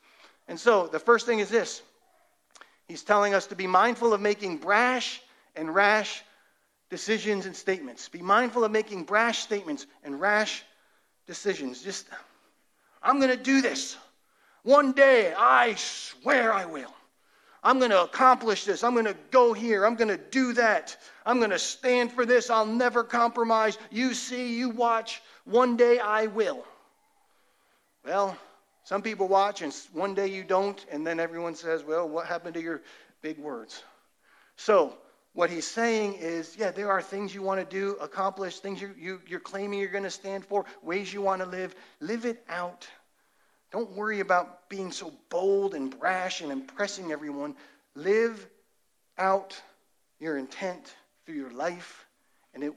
And 0.47 0.59
so 0.59 0.88
the 0.88 1.00
first 1.00 1.25
thing 1.25 1.39
is 1.39 1.50
this 1.50 1.81
He's 2.88 3.03
telling 3.03 3.33
us 3.33 3.47
to 3.47 3.55
be 3.55 3.67
mindful 3.67 4.13
of 4.13 4.21
making 4.21 4.57
brash 4.57 5.21
and 5.55 5.73
rash 5.73 6.23
decisions 6.89 7.45
and 7.45 7.55
statements. 7.55 8.09
Be 8.09 8.21
mindful 8.21 8.63
of 8.63 8.71
making 8.71 9.05
brash 9.05 9.39
statements 9.39 9.88
and 10.03 10.19
rash 10.19 10.63
decisions. 11.25 11.81
Just, 11.81 12.05
I'm 13.01 13.19
going 13.19 13.35
to 13.35 13.41
do 13.41 13.61
this. 13.61 13.95
One 14.63 14.91
day, 14.91 15.34
I 15.38 15.75
swear 15.75 16.53
I 16.53 16.65
will. 16.65 16.94
I'm 17.63 17.77
going 17.77 17.91
to 17.91 18.03
accomplish 18.03 18.65
this. 18.65 18.84
I'm 18.84 18.94
going 18.94 19.06
to 19.06 19.18
go 19.30 19.53
here. 19.53 19.86
I'm 19.86 19.96
going 19.96 20.08
to 20.08 20.18
do 20.18 20.53
that. 20.53 20.98
I'm 21.25 21.38
going 21.38 21.51
to 21.51 21.60
stand 21.60 22.12
for 22.12 22.25
this. 22.25 22.50
I'll 22.50 22.65
never 22.65 23.03
compromise. 23.03 23.77
You 23.91 24.13
see, 24.13 24.56
you 24.58 24.70
watch. 24.70 25.22
One 25.46 25.77
day 25.77 26.00
I 26.00 26.27
will. 26.27 26.65
Well, 28.03 28.36
some 28.84 29.03
people 29.03 29.27
watch 29.27 29.62
and 29.62 29.74
one 29.94 30.15
day 30.15 30.27
you 30.27 30.44
don't, 30.44 30.84
and 30.91 31.06
then 31.06 31.20
everyone 31.20 31.56
says, 31.56 31.84
Well, 31.84 32.10
what 32.10 32.25
happened 32.25 32.56
to 32.56 32.62
your 32.62 32.82
big 33.22 33.38
words? 33.38 33.84
So, 34.56 34.98
what 35.34 35.50
he's 35.50 35.68
saying 35.68 36.15
is, 36.15 36.58
yeah, 36.58 36.72
there 36.72 36.89
are 36.89 37.01
things 37.01 37.34
you 37.34 37.41
want 37.41 37.60
to 37.62 37.75
do, 37.75 37.96
accomplish, 38.01 38.60
things 38.60 38.82
you, 38.82 38.94
you, 38.98 39.22
you're 39.27 39.39
claiming 39.39 39.80
you're 39.80 39.88
going 39.88 40.03
to 40.03 40.10
stand 40.10 40.46
for, 40.46 40.65
ways 40.84 41.13
you 41.13 41.22
want 41.22 41.41
to 41.41 41.48
live. 41.48 41.74
Live 42.01 42.25
it 42.25 42.44
out. 42.50 42.86
Don't 43.71 43.91
worry 43.91 44.19
about 44.19 44.67
being 44.69 44.91
so 44.91 45.13
bold 45.29 45.73
and 45.75 45.97
brash 45.97 46.41
and 46.41 46.51
impressing 46.51 47.11
everyone. 47.11 47.55
Live 47.95 48.45
out 49.17 49.59
your 50.19 50.37
intent 50.37 50.93
through 51.25 51.35
your 51.35 51.51
life, 51.51 52.05
and, 52.53 52.63
it, 52.63 52.73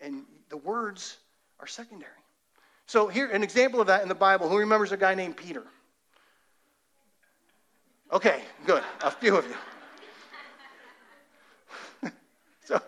and 0.00 0.24
the 0.48 0.56
words 0.56 1.18
are 1.60 1.66
secondary. 1.66 2.12
So, 2.86 3.08
here, 3.08 3.28
an 3.28 3.42
example 3.42 3.82
of 3.82 3.88
that 3.88 4.02
in 4.02 4.08
the 4.08 4.14
Bible. 4.14 4.48
Who 4.48 4.56
remembers 4.56 4.92
a 4.92 4.96
guy 4.96 5.14
named 5.14 5.36
Peter? 5.36 5.64
Okay, 8.10 8.40
good. 8.64 8.82
A 9.02 9.10
few 9.10 9.36
of 9.36 9.46
you. 12.02 12.10
so, 12.64 12.80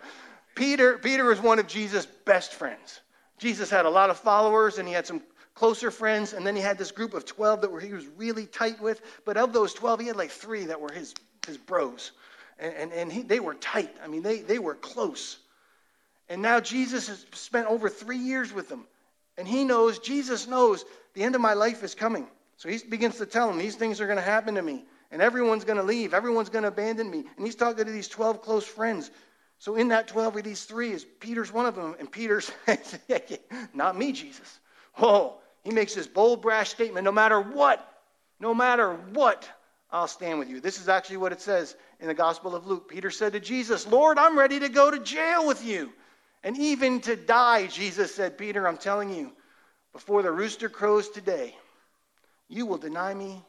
Peter, 0.55 0.97
Peter 0.97 1.25
was 1.25 1.39
one 1.39 1.59
of 1.59 1.67
Jesus' 1.67 2.07
best 2.07 2.53
friends. 2.53 3.01
Jesus 3.37 3.69
had 3.69 3.85
a 3.85 3.89
lot 3.89 4.09
of 4.09 4.17
followers, 4.17 4.79
and 4.79 4.87
he 4.87 4.93
had 4.95 5.05
some 5.05 5.21
closer 5.61 5.91
friends, 5.91 6.33
and 6.33 6.43
then 6.43 6.55
he 6.55 6.61
had 6.63 6.79
this 6.79 6.89
group 6.89 7.13
of 7.13 7.23
12 7.23 7.61
that 7.61 7.71
were, 7.71 7.79
he 7.79 7.93
was 7.93 8.07
really 8.17 8.47
tight 8.47 8.81
with. 8.81 8.99
But 9.25 9.37
of 9.37 9.53
those 9.53 9.75
12, 9.75 9.99
he 9.99 10.07
had 10.07 10.15
like 10.15 10.31
three 10.31 10.65
that 10.65 10.81
were 10.81 10.91
his, 10.91 11.13
his 11.45 11.55
bros. 11.55 12.13
And, 12.57 12.73
and, 12.73 12.91
and 12.91 13.13
he, 13.13 13.21
they 13.21 13.39
were 13.39 13.53
tight. 13.53 13.95
I 14.03 14.07
mean, 14.07 14.23
they, 14.23 14.39
they 14.39 14.57
were 14.57 14.73
close. 14.73 15.37
And 16.29 16.41
now 16.41 16.59
Jesus 16.61 17.09
has 17.09 17.27
spent 17.33 17.67
over 17.67 17.89
three 17.89 18.17
years 18.17 18.51
with 18.51 18.69
them. 18.69 18.87
And 19.37 19.47
he 19.47 19.63
knows, 19.63 19.99
Jesus 19.99 20.47
knows, 20.47 20.83
the 21.13 21.21
end 21.21 21.35
of 21.35 21.41
my 21.41 21.53
life 21.53 21.83
is 21.83 21.93
coming. 21.93 22.27
So 22.57 22.67
he 22.67 22.79
begins 22.89 23.19
to 23.19 23.27
tell 23.27 23.47
them, 23.47 23.59
these 23.59 23.75
things 23.75 24.01
are 24.01 24.07
going 24.07 24.17
to 24.17 24.23
happen 24.23 24.55
to 24.55 24.63
me. 24.63 24.83
And 25.11 25.21
everyone's 25.21 25.63
going 25.63 25.77
to 25.77 25.83
leave. 25.83 26.15
Everyone's 26.15 26.49
going 26.49 26.63
to 26.63 26.69
abandon 26.69 27.11
me. 27.11 27.19
And 27.37 27.45
he's 27.45 27.53
talking 27.53 27.85
to 27.85 27.91
these 27.91 28.07
12 28.07 28.41
close 28.41 28.65
friends. 28.65 29.11
So 29.59 29.75
in 29.75 29.89
that 29.89 30.07
12 30.07 30.37
of 30.37 30.43
these 30.43 30.63
three 30.63 30.89
is 30.89 31.05
Peter's 31.19 31.53
one 31.53 31.67
of 31.67 31.75
them. 31.75 31.95
And 31.99 32.11
Peter's, 32.11 32.51
not 33.75 33.95
me, 33.95 34.11
Jesus. 34.11 34.57
Oh, 34.99 35.37
he 35.63 35.71
makes 35.71 35.93
this 35.93 36.07
bold, 36.07 36.41
brash 36.41 36.69
statement 36.69 37.05
no 37.05 37.11
matter 37.11 37.39
what, 37.39 37.87
no 38.39 38.53
matter 38.53 38.93
what, 38.93 39.47
I'll 39.91 40.07
stand 40.07 40.39
with 40.39 40.49
you. 40.49 40.61
This 40.61 40.79
is 40.79 40.87
actually 40.89 41.17
what 41.17 41.31
it 41.31 41.41
says 41.41 41.75
in 41.99 42.07
the 42.07 42.13
Gospel 42.13 42.55
of 42.55 42.65
Luke. 42.65 42.89
Peter 42.89 43.11
said 43.11 43.33
to 43.33 43.39
Jesus, 43.39 43.85
Lord, 43.85 44.17
I'm 44.17 44.39
ready 44.39 44.59
to 44.61 44.69
go 44.69 44.89
to 44.89 44.99
jail 44.99 45.45
with 45.45 45.63
you. 45.63 45.91
And 46.43 46.57
even 46.57 47.01
to 47.01 47.15
die, 47.15 47.67
Jesus 47.67 48.15
said, 48.15 48.37
Peter, 48.37 48.67
I'm 48.67 48.77
telling 48.77 49.13
you, 49.13 49.31
before 49.93 50.23
the 50.23 50.31
rooster 50.31 50.69
crows 50.69 51.09
today, 51.09 51.55
you 52.47 52.65
will 52.65 52.77
deny 52.77 53.13
me 53.13 53.43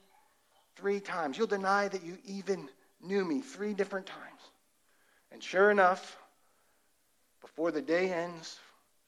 three 0.76 1.00
times. 1.00 1.38
You'll 1.38 1.46
deny 1.46 1.88
that 1.88 2.04
you 2.04 2.18
even 2.24 2.68
knew 3.00 3.24
me 3.24 3.40
three 3.40 3.72
different 3.72 4.06
times. 4.06 4.40
And 5.30 5.42
sure 5.42 5.70
enough, 5.70 6.18
before 7.40 7.70
the 7.70 7.80
day 7.80 8.12
ends, 8.12 8.58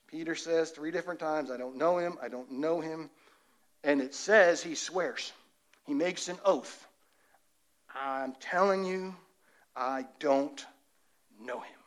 Peter 0.08 0.34
says 0.34 0.70
three 0.70 0.90
different 0.90 1.20
times, 1.20 1.50
I 1.50 1.56
don't 1.56 1.76
know 1.76 1.98
him, 1.98 2.18
I 2.22 2.28
don't 2.28 2.50
know 2.52 2.80
him. 2.80 3.10
And 3.82 4.00
it 4.00 4.14
says 4.14 4.62
he 4.62 4.74
swears. 4.74 5.32
He 5.86 5.94
makes 5.94 6.28
an 6.28 6.38
oath. 6.44 6.86
I'm 7.94 8.34
telling 8.40 8.84
you, 8.84 9.14
I 9.76 10.06
don't 10.18 10.64
know 11.40 11.60
him. 11.60 11.78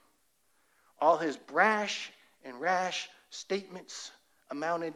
All 1.00 1.18
his 1.18 1.38
brash 1.38 2.12
and 2.44 2.60
rash 2.60 3.10
statements 3.30 4.12
amounted 4.50 4.94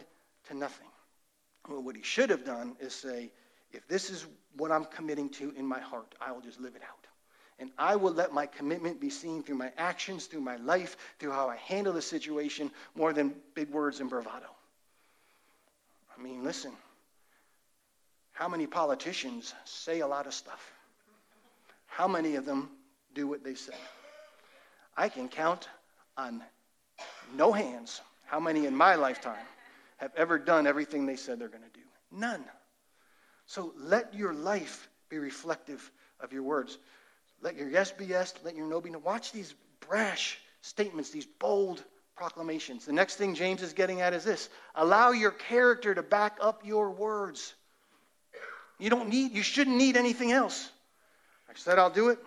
to 0.47 0.53
nothing. 0.53 0.87
Well, 1.67 1.83
what 1.83 1.95
he 1.95 2.03
should 2.03 2.29
have 2.29 2.45
done 2.45 2.75
is 2.79 2.93
say, 2.93 3.31
if 3.71 3.87
this 3.87 4.09
is 4.09 4.25
what 4.57 4.71
I'm 4.71 4.85
committing 4.85 5.29
to 5.29 5.51
in 5.51 5.65
my 5.65 5.79
heart, 5.79 6.15
I 6.19 6.31
will 6.31 6.41
just 6.41 6.59
live 6.59 6.75
it 6.75 6.81
out. 6.81 7.07
And 7.61 7.69
I 7.77 7.95
will 7.95 8.11
let 8.11 8.33
my 8.33 8.47
commitment 8.47 8.99
be 8.99 9.11
seen 9.11 9.43
through 9.43 9.55
my 9.55 9.71
actions, 9.77 10.25
through 10.25 10.41
my 10.41 10.55
life, 10.55 10.97
through 11.19 11.31
how 11.31 11.47
I 11.47 11.57
handle 11.57 11.93
the 11.93 12.01
situation, 12.01 12.71
more 12.95 13.13
than 13.13 13.35
big 13.53 13.69
words 13.69 13.99
and 13.99 14.09
bravado. 14.09 14.47
I 16.17 16.21
mean, 16.23 16.43
listen. 16.43 16.71
How 18.31 18.49
many 18.49 18.65
politicians 18.65 19.53
say 19.63 19.99
a 19.99 20.07
lot 20.07 20.25
of 20.25 20.33
stuff? 20.33 20.73
How 21.85 22.07
many 22.07 22.35
of 22.35 22.45
them 22.45 22.67
do 23.13 23.27
what 23.27 23.43
they 23.43 23.53
say? 23.53 23.75
I 24.97 25.07
can 25.07 25.29
count 25.29 25.69
on 26.17 26.41
no 27.35 27.51
hands 27.51 28.01
how 28.25 28.39
many 28.39 28.65
in 28.65 28.75
my 28.75 28.95
lifetime 28.95 29.45
have 29.97 30.11
ever 30.17 30.39
done 30.39 30.65
everything 30.65 31.05
they 31.05 31.15
said 31.15 31.37
they're 31.37 31.47
going 31.47 31.61
to 31.61 31.79
do. 31.79 31.85
None. 32.11 32.43
So 33.45 33.73
let 33.77 34.15
your 34.15 34.33
life 34.33 34.89
be 35.09 35.19
reflective 35.19 35.91
of 36.19 36.33
your 36.33 36.41
words. 36.41 36.79
Let 37.41 37.55
your 37.55 37.69
yes 37.69 37.91
be 37.91 38.05
yes, 38.05 38.33
let 38.43 38.55
your 38.55 38.67
no 38.67 38.81
be 38.81 38.89
no. 38.89 38.99
Watch 38.99 39.31
these 39.31 39.53
brash 39.87 40.39
statements, 40.61 41.09
these 41.09 41.25
bold 41.25 41.83
proclamations. 42.15 42.85
The 42.85 42.93
next 42.93 43.15
thing 43.15 43.33
James 43.33 43.63
is 43.63 43.73
getting 43.73 44.01
at 44.01 44.13
is 44.13 44.23
this 44.23 44.49
allow 44.75 45.11
your 45.11 45.31
character 45.31 45.95
to 45.95 46.03
back 46.03 46.37
up 46.39 46.61
your 46.65 46.91
words. 46.91 47.53
You 48.77 48.89
don't 48.89 49.09
need, 49.09 49.31
you 49.31 49.43
shouldn't 49.43 49.77
need 49.77 49.97
anything 49.97 50.31
else. 50.31 50.69
I 51.49 51.53
said 51.55 51.79
I'll 51.79 51.89
do 51.89 52.09
it. 52.09 52.19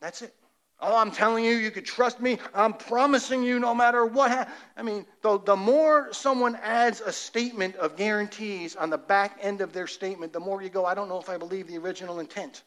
That's 0.00 0.22
it. 0.22 0.34
Oh, 0.80 0.96
I'm 0.96 1.10
telling 1.10 1.44
you, 1.44 1.52
you 1.52 1.72
could 1.72 1.84
trust 1.84 2.20
me. 2.20 2.38
I'm 2.54 2.72
promising 2.72 3.42
you 3.42 3.58
no 3.58 3.74
matter 3.74 4.06
what. 4.06 4.30
Ha-. 4.30 4.48
I 4.76 4.82
mean, 4.82 5.06
the, 5.22 5.40
the 5.40 5.56
more 5.56 6.12
someone 6.12 6.56
adds 6.62 7.00
a 7.00 7.12
statement 7.12 7.74
of 7.76 7.96
guarantees 7.96 8.76
on 8.76 8.88
the 8.88 8.98
back 8.98 9.38
end 9.42 9.60
of 9.60 9.72
their 9.72 9.88
statement, 9.88 10.32
the 10.32 10.38
more 10.38 10.62
you 10.62 10.68
go, 10.68 10.84
I 10.84 10.94
don't 10.94 11.08
know 11.08 11.18
if 11.18 11.28
I 11.28 11.36
believe 11.36 11.66
the 11.66 11.78
original 11.78 12.20
intent. 12.20 12.62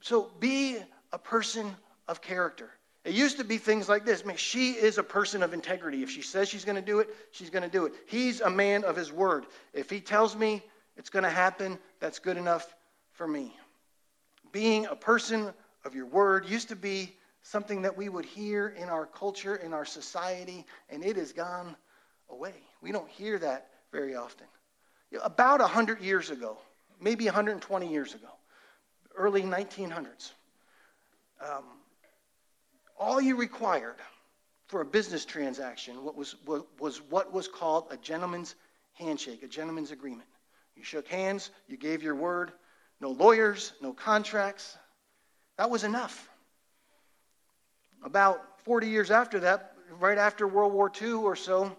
So 0.00 0.30
be 0.40 0.78
a 1.12 1.18
person 1.18 1.74
of 2.06 2.20
character. 2.20 2.70
It 3.04 3.14
used 3.14 3.38
to 3.38 3.44
be 3.44 3.58
things 3.58 3.88
like 3.88 4.04
this. 4.04 4.24
Man, 4.24 4.36
she 4.36 4.72
is 4.72 4.98
a 4.98 5.02
person 5.02 5.42
of 5.42 5.54
integrity. 5.54 6.02
If 6.02 6.10
she 6.10 6.22
says 6.22 6.48
she's 6.48 6.64
going 6.64 6.76
to 6.76 6.82
do 6.82 7.00
it, 7.00 7.08
she's 7.30 7.50
going 7.50 7.62
to 7.62 7.68
do 7.68 7.86
it. 7.86 7.94
He's 8.06 8.40
a 8.40 8.50
man 8.50 8.84
of 8.84 8.96
his 8.96 9.12
word. 9.12 9.46
If 9.72 9.88
he 9.88 10.00
tells 10.00 10.36
me 10.36 10.62
it's 10.96 11.10
going 11.10 11.22
to 11.22 11.30
happen, 11.30 11.78
that's 12.00 12.18
good 12.18 12.36
enough 12.36 12.74
for 13.12 13.26
me. 13.26 13.56
Being 14.52 14.86
a 14.86 14.96
person 14.96 15.52
of 15.84 15.94
your 15.94 16.06
word 16.06 16.46
used 16.48 16.68
to 16.68 16.76
be 16.76 17.14
something 17.42 17.82
that 17.82 17.96
we 17.96 18.08
would 18.08 18.24
hear 18.24 18.68
in 18.68 18.88
our 18.88 19.06
culture, 19.06 19.56
in 19.56 19.72
our 19.72 19.84
society, 19.84 20.66
and 20.90 21.02
it 21.02 21.16
has 21.16 21.32
gone 21.32 21.76
away. 22.28 22.54
We 22.82 22.92
don't 22.92 23.08
hear 23.08 23.38
that 23.38 23.68
very 23.90 24.14
often. 24.14 24.46
About 25.22 25.60
100 25.60 26.00
years 26.02 26.30
ago, 26.30 26.58
maybe 27.00 27.24
120 27.24 27.90
years 27.90 28.14
ago, 28.14 28.28
early 29.16 29.42
1900s, 29.42 30.32
um, 31.40 31.64
all 32.98 33.20
you 33.20 33.36
required 33.36 33.96
for 34.66 34.80
a 34.80 34.84
business 34.84 35.24
transaction 35.24 36.04
what 36.04 36.16
was, 36.16 36.36
was 36.78 37.00
what 37.10 37.32
was 37.32 37.48
called 37.48 37.86
a 37.90 37.96
gentleman's 37.96 38.54
handshake, 38.94 39.42
a 39.42 39.48
gentleman's 39.48 39.90
agreement. 39.90 40.28
You 40.76 40.84
shook 40.84 41.08
hands, 41.08 41.50
you 41.66 41.76
gave 41.76 42.02
your 42.02 42.14
word, 42.14 42.52
no 43.00 43.10
lawyers, 43.10 43.72
no 43.80 43.92
contracts, 43.92 44.76
that 45.56 45.70
was 45.70 45.84
enough. 45.84 46.28
About 48.04 48.60
40 48.64 48.88
years 48.88 49.10
after 49.10 49.40
that, 49.40 49.74
right 49.98 50.18
after 50.18 50.46
World 50.46 50.72
War 50.72 50.90
II 51.00 51.14
or 51.14 51.34
so, 51.34 51.76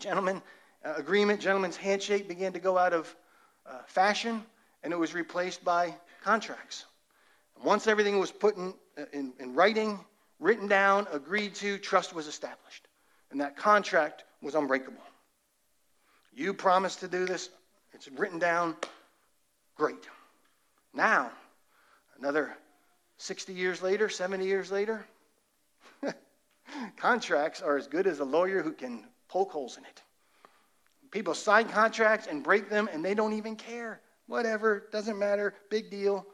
gentlemen 0.00 0.42
uh, 0.84 0.94
agreement, 0.96 1.40
gentleman's 1.40 1.76
handshake 1.76 2.26
began 2.26 2.52
to 2.52 2.58
go 2.58 2.76
out 2.76 2.92
of 2.92 3.14
uh, 3.66 3.78
fashion, 3.86 4.42
and 4.82 4.92
it 4.92 4.96
was 4.96 5.14
replaced 5.14 5.64
by 5.64 5.94
contracts. 6.24 6.86
And 7.56 7.64
once 7.64 7.86
everything 7.86 8.18
was 8.18 8.32
put 8.32 8.56
in, 8.56 8.74
in, 9.12 9.32
in 9.38 9.54
writing, 9.54 10.00
written 10.40 10.66
down, 10.66 11.06
agreed 11.12 11.54
to, 11.56 11.78
trust 11.78 12.14
was 12.14 12.26
established. 12.26 12.88
And 13.30 13.40
that 13.40 13.56
contract 13.56 14.24
was 14.42 14.54
unbreakable. 14.54 15.02
You 16.32 16.54
promised 16.54 17.00
to 17.00 17.08
do 17.08 17.26
this, 17.26 17.50
it's 17.92 18.08
written 18.08 18.38
down, 18.38 18.76
great. 19.76 20.08
Now, 20.92 21.30
another 22.18 22.56
60 23.18 23.52
years 23.52 23.82
later, 23.82 24.08
70 24.08 24.44
years 24.44 24.72
later, 24.72 25.06
contracts 26.96 27.62
are 27.62 27.76
as 27.76 27.86
good 27.86 28.06
as 28.06 28.18
a 28.18 28.24
lawyer 28.24 28.62
who 28.62 28.72
can 28.72 29.04
poke 29.28 29.52
holes 29.52 29.76
in 29.76 29.84
it. 29.84 30.02
People 31.10 31.34
sign 31.34 31.68
contracts 31.68 32.26
and 32.26 32.42
break 32.42 32.68
them, 32.68 32.88
and 32.92 33.04
they 33.04 33.14
don't 33.14 33.34
even 33.34 33.54
care. 33.54 34.00
Whatever, 34.26 34.88
doesn't 34.90 35.18
matter, 35.18 35.54
big 35.70 35.90
deal. 35.90 36.26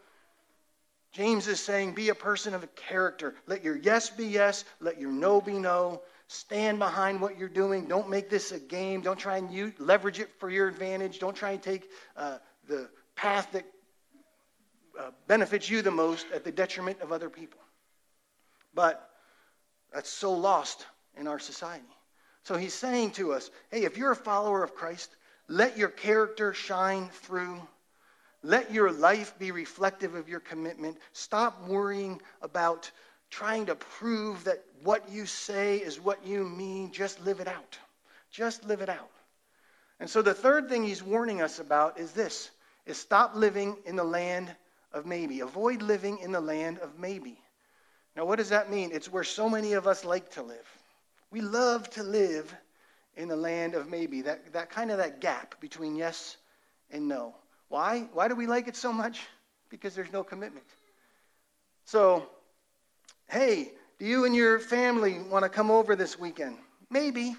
James 1.12 1.48
is 1.48 1.58
saying, 1.58 1.94
be 1.94 2.10
a 2.10 2.14
person 2.14 2.54
of 2.54 2.74
character. 2.76 3.34
Let 3.46 3.64
your 3.64 3.76
yes 3.76 4.10
be 4.10 4.26
yes, 4.26 4.64
let 4.80 5.00
your 5.00 5.10
no 5.10 5.40
be 5.40 5.58
no. 5.58 6.02
Stand 6.28 6.78
behind 6.78 7.20
what 7.20 7.36
you're 7.36 7.48
doing. 7.48 7.86
Don't 7.86 8.08
make 8.08 8.30
this 8.30 8.52
a 8.52 8.60
game. 8.60 9.00
Don't 9.00 9.18
try 9.18 9.38
and 9.38 9.50
use, 9.50 9.72
leverage 9.80 10.20
it 10.20 10.30
for 10.38 10.48
your 10.48 10.68
advantage. 10.68 11.18
Don't 11.18 11.34
try 11.34 11.50
and 11.50 11.62
take 11.62 11.90
uh, 12.16 12.38
the 12.68 12.88
path 13.16 13.50
that 13.52 13.64
uh, 14.96 15.10
benefits 15.26 15.68
you 15.68 15.82
the 15.82 15.90
most 15.90 16.26
at 16.32 16.44
the 16.44 16.52
detriment 16.52 17.00
of 17.00 17.10
other 17.10 17.28
people. 17.28 17.58
But 18.72 19.10
that's 19.92 20.08
so 20.08 20.32
lost 20.32 20.86
in 21.16 21.26
our 21.26 21.40
society. 21.40 21.84
So 22.44 22.56
he's 22.56 22.74
saying 22.74 23.12
to 23.12 23.32
us 23.32 23.50
hey, 23.70 23.82
if 23.82 23.96
you're 23.96 24.12
a 24.12 24.16
follower 24.16 24.62
of 24.62 24.74
Christ, 24.74 25.10
let 25.48 25.76
your 25.76 25.88
character 25.88 26.54
shine 26.54 27.08
through. 27.08 27.60
Let 28.42 28.72
your 28.72 28.90
life 28.90 29.38
be 29.38 29.50
reflective 29.50 30.14
of 30.14 30.28
your 30.28 30.40
commitment. 30.40 30.98
Stop 31.12 31.66
worrying 31.68 32.20
about 32.40 32.90
trying 33.30 33.66
to 33.66 33.74
prove 33.74 34.44
that 34.44 34.64
what 34.82 35.08
you 35.10 35.26
say 35.26 35.76
is 35.76 36.00
what 36.00 36.26
you 36.26 36.44
mean. 36.44 36.90
Just 36.90 37.20
live 37.24 37.40
it 37.40 37.48
out. 37.48 37.78
Just 38.30 38.64
live 38.64 38.80
it 38.80 38.88
out. 38.88 39.10
And 40.00 40.08
so 40.08 40.22
the 40.22 40.34
third 40.34 40.68
thing 40.68 40.84
he's 40.84 41.02
warning 41.02 41.42
us 41.42 41.58
about 41.58 41.98
is 41.98 42.12
this 42.12 42.50
is 42.86 42.96
stop 42.96 43.36
living 43.36 43.76
in 43.84 43.96
the 43.96 44.04
land 44.04 44.54
of 44.92 45.04
maybe. 45.04 45.40
Avoid 45.40 45.82
living 45.82 46.18
in 46.18 46.32
the 46.32 46.40
land 46.40 46.78
of 46.78 46.98
maybe. 46.98 47.38
Now, 48.16 48.24
what 48.24 48.36
does 48.36 48.48
that 48.48 48.70
mean? 48.70 48.90
It's 48.92 49.12
where 49.12 49.22
so 49.22 49.48
many 49.48 49.74
of 49.74 49.86
us 49.86 50.04
like 50.04 50.30
to 50.32 50.42
live. 50.42 50.66
We 51.30 51.42
love 51.42 51.88
to 51.90 52.02
live 52.02 52.52
in 53.16 53.28
the 53.28 53.36
land 53.36 53.74
of 53.74 53.88
maybe, 53.88 54.22
that, 54.22 54.52
that 54.54 54.70
kind 54.70 54.90
of 54.90 54.98
that 54.98 55.20
gap 55.20 55.60
between 55.60 55.94
yes 55.94 56.36
and 56.90 57.06
no. 57.06 57.34
Why? 57.70 58.08
Why 58.12 58.26
do 58.28 58.34
we 58.34 58.46
like 58.46 58.66
it 58.68 58.76
so 58.76 58.92
much? 58.92 59.20
Because 59.70 59.94
there's 59.94 60.12
no 60.12 60.24
commitment. 60.24 60.66
So, 61.86 62.28
hey, 63.28 63.70
do 64.00 64.04
you 64.04 64.24
and 64.24 64.34
your 64.34 64.58
family 64.58 65.20
want 65.20 65.44
to 65.44 65.48
come 65.48 65.70
over 65.70 65.94
this 65.94 66.18
weekend? 66.18 66.58
Maybe. 66.90 67.36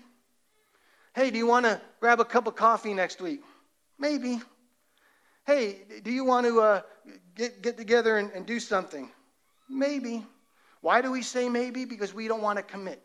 Hey, 1.13 1.32
do 1.32 1.38
you 1.38 1.46
want 1.46 1.65
to 1.65 1.82
grab 2.00 2.22
a 2.22 2.26
cup 2.26 2.48
of 2.48 2.56
coffee 2.56 2.94
next 2.94 3.22
week? 3.22 3.44
Maybe. 4.00 4.41
Hey, 5.46 5.82
do 6.02 6.12
you 6.12 6.24
want 6.24 6.48
to 6.48 6.62
uh, 6.62 6.82
get, 7.36 7.62
get 7.62 7.78
together 7.78 8.17
and, 8.17 8.32
and 8.32 8.46
do 8.46 8.62
something? 8.62 9.12
Maybe. 9.70 10.26
Why 10.80 11.02
do 11.02 11.12
we 11.12 11.24
say 11.24 11.50
maybe? 11.50 11.84
Because 11.84 12.13
we 12.13 12.30
don't 12.30 12.41
want 12.41 12.58
to 12.58 12.63
commit. 12.63 13.04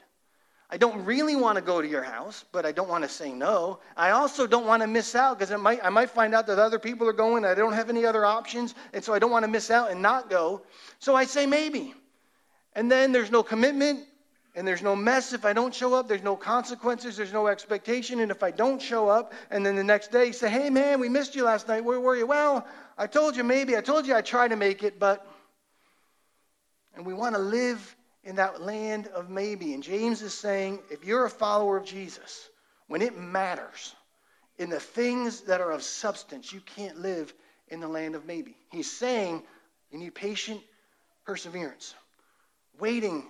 I 0.69 0.77
don't 0.79 1.05
really 1.05 1.37
want 1.37 1.57
to 1.57 1.63
go 1.63 1.81
to 1.81 1.87
your 1.87 2.03
house, 2.03 2.45
but 2.51 2.67
I 2.67 2.73
don't 2.73 2.89
want 2.89 3.05
to 3.05 3.09
say 3.09 3.33
no. 3.33 3.79
I 3.97 4.11
also 4.11 4.49
don't 4.49 4.67
want 4.67 4.83
to 4.83 4.89
miss 4.89 5.15
out 5.15 5.39
because 5.39 5.57
might, 5.61 5.85
I 5.85 5.91
might 5.91 6.11
find 6.11 6.35
out 6.35 6.49
that 6.49 6.59
other 6.59 6.81
people 6.81 7.09
are 7.09 7.13
going. 7.13 7.45
I 7.45 7.55
don't 7.55 7.73
have 7.73 7.89
any 7.89 8.05
other 8.05 8.25
options, 8.25 8.75
and 8.93 9.03
so 9.03 9.15
I 9.15 9.21
don't 9.21 9.31
want 9.31 9.45
to 9.45 9.51
miss 9.51 9.71
out 9.71 9.93
and 9.93 10.03
not 10.03 10.29
go. 10.29 10.63
So 10.99 11.15
I 11.15 11.25
say 11.25 11.47
maybe. 11.47 11.95
And 12.75 12.91
then 12.91 13.13
there's 13.13 13.31
no 13.31 13.45
commitment, 13.45 14.07
and 14.57 14.67
there's 14.67 14.83
no 14.83 14.97
mess 14.97 15.33
if 15.33 15.45
I 15.45 15.53
don't 15.53 15.73
show 15.73 15.95
up. 15.95 16.09
There's 16.09 16.25
no 16.25 16.35
consequences. 16.35 17.17
There's 17.17 17.33
no 17.33 17.47
expectation. 17.47 18.19
And 18.19 18.33
if 18.33 18.43
I 18.43 18.51
don't 18.51 18.83
show 18.83 19.09
up, 19.09 19.35
and 19.53 19.65
then 19.65 19.77
the 19.77 19.85
next 19.85 20.11
day 20.11 20.33
say, 20.33 20.51
hey, 20.51 20.69
man, 20.69 20.99
we 20.99 21.09
missed 21.09 21.37
you 21.37 21.45
last 21.45 21.69
night. 21.69 21.85
Where 21.85 22.01
were 22.01 22.17
you? 22.17 22.27
Well, 22.27 22.67
I 22.99 23.07
told 23.07 23.37
you 23.37 23.45
maybe. 23.45 23.77
I 23.77 23.83
told 23.83 24.05
you 24.05 24.17
I'd 24.17 24.27
try 24.27 24.49
to 24.49 24.57
make 24.57 24.83
it, 24.83 24.99
but. 24.99 25.25
And 26.97 27.07
we 27.07 27.15
want 27.15 27.35
to 27.35 27.41
live 27.41 27.96
in 28.27 28.37
that 28.37 28.61
land 28.61 29.07
of 29.09 29.31
maybe. 29.31 29.73
And 29.73 29.83
James 29.83 30.21
is 30.21 30.35
saying, 30.35 30.81
if 30.91 31.05
you're 31.05 31.25
a 31.25 31.31
follower 31.31 31.77
of 31.77 31.85
Jesus, 31.85 32.49
when 32.89 33.01
it 33.01 33.17
matters, 33.17 33.95
in 34.59 34.69
the 34.69 34.81
things 34.81 35.43
that 35.43 35.61
are 35.61 35.71
of 35.71 35.83
substance, 35.83 36.53
you 36.53 36.61
can't 36.61 36.99
live 36.99 37.33
in 37.69 37.81
the 37.81 37.89
land 37.89 38.15
of 38.15 38.27
maybe. 38.27 38.57
He's 38.71 38.91
saying 38.91 39.43
you 39.91 39.99
need 39.99 40.15
patient 40.15 40.61
perseverance, 41.25 41.95
waiting 42.81 43.25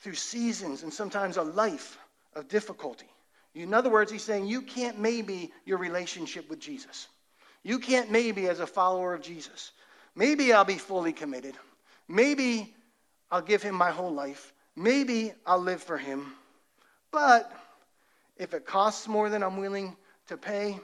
through 0.00 0.14
seasons 0.14 0.82
and 0.82 0.92
sometimes 0.92 1.36
a 1.36 1.42
life 1.42 1.98
of 2.34 2.48
difficulty. 2.48 3.08
In 3.54 3.74
other 3.74 3.90
words, 3.90 4.12
he's 4.12 4.22
saying 4.22 4.46
you 4.46 4.62
can't 4.62 4.98
maybe 4.98 5.50
your 5.64 5.78
relationship 5.78 6.48
with 6.48 6.60
Jesus. 6.60 7.08
You 7.62 7.78
can't 7.78 8.10
maybe 8.10 8.48
as 8.48 8.60
a 8.60 8.66
follower 8.66 9.14
of 9.14 9.22
Jesus. 9.22 9.72
Maybe 10.14 10.52
I'll 10.52 10.64
be 10.64 10.78
fully 10.78 11.12
committed. 11.12 11.54
Maybe 12.08 12.74
I'll 13.30 13.42
give 13.42 13.62
him 13.62 13.74
my 13.74 13.90
whole 13.90 14.12
life. 14.12 14.52
Maybe 14.76 15.32
I'll 15.46 15.60
live 15.60 15.82
for 15.82 15.98
him. 15.98 16.32
But 17.10 17.52
if 18.36 18.54
it 18.54 18.64
costs 18.64 19.06
more 19.08 19.28
than 19.28 19.42
I'm 19.42 19.56
willing 19.56 19.96
to 20.28 20.36
pay, 20.36 20.78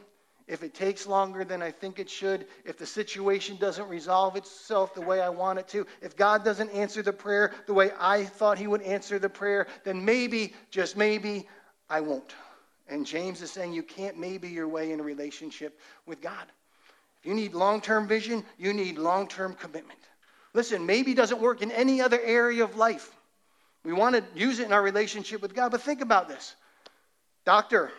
if 0.46 0.62
it 0.62 0.74
takes 0.74 1.06
longer 1.06 1.44
than 1.44 1.60
I 1.60 1.72
think 1.72 1.98
it 1.98 2.08
should, 2.08 2.46
if 2.64 2.78
the 2.78 2.86
situation 2.86 3.56
doesn't 3.56 3.88
resolve 3.88 4.36
itself 4.36 4.94
the 4.94 5.00
way 5.00 5.20
I 5.20 5.28
want 5.28 5.58
it 5.58 5.66
to, 5.68 5.86
if 6.00 6.16
God 6.16 6.44
doesn't 6.44 6.70
answer 6.70 7.02
the 7.02 7.12
prayer 7.12 7.52
the 7.66 7.74
way 7.74 7.90
I 7.98 8.24
thought 8.24 8.58
He 8.58 8.68
would 8.68 8.82
answer 8.82 9.18
the 9.18 9.28
prayer, 9.28 9.66
then 9.84 10.04
maybe, 10.04 10.54
just 10.70 10.96
maybe, 10.96 11.48
I 11.90 12.00
won't. 12.00 12.34
And 12.88 13.04
James 13.04 13.42
is 13.42 13.50
saying 13.50 13.72
you 13.72 13.82
can't 13.82 14.18
maybe 14.18 14.48
your 14.48 14.68
way 14.68 14.92
in 14.92 15.00
a 15.00 15.02
relationship 15.02 15.80
with 16.06 16.20
God. 16.20 16.46
If 17.20 17.26
you 17.26 17.34
need 17.34 17.52
long 17.52 17.80
term 17.80 18.06
vision, 18.06 18.44
you 18.56 18.72
need 18.72 18.98
long 18.98 19.26
term 19.26 19.54
commitment. 19.54 19.98
Listen, 20.56 20.86
maybe 20.86 21.12
doesn't 21.12 21.38
work 21.38 21.60
in 21.60 21.70
any 21.70 22.00
other 22.00 22.18
area 22.18 22.64
of 22.64 22.76
life. 22.76 23.14
We 23.84 23.92
want 23.92 24.16
to 24.16 24.24
use 24.34 24.58
it 24.58 24.64
in 24.64 24.72
our 24.72 24.80
relationship 24.80 25.42
with 25.42 25.54
God, 25.54 25.70
but 25.70 25.82
think 25.82 26.00
about 26.00 26.28
this. 26.28 26.56
Doctor, 27.44 27.92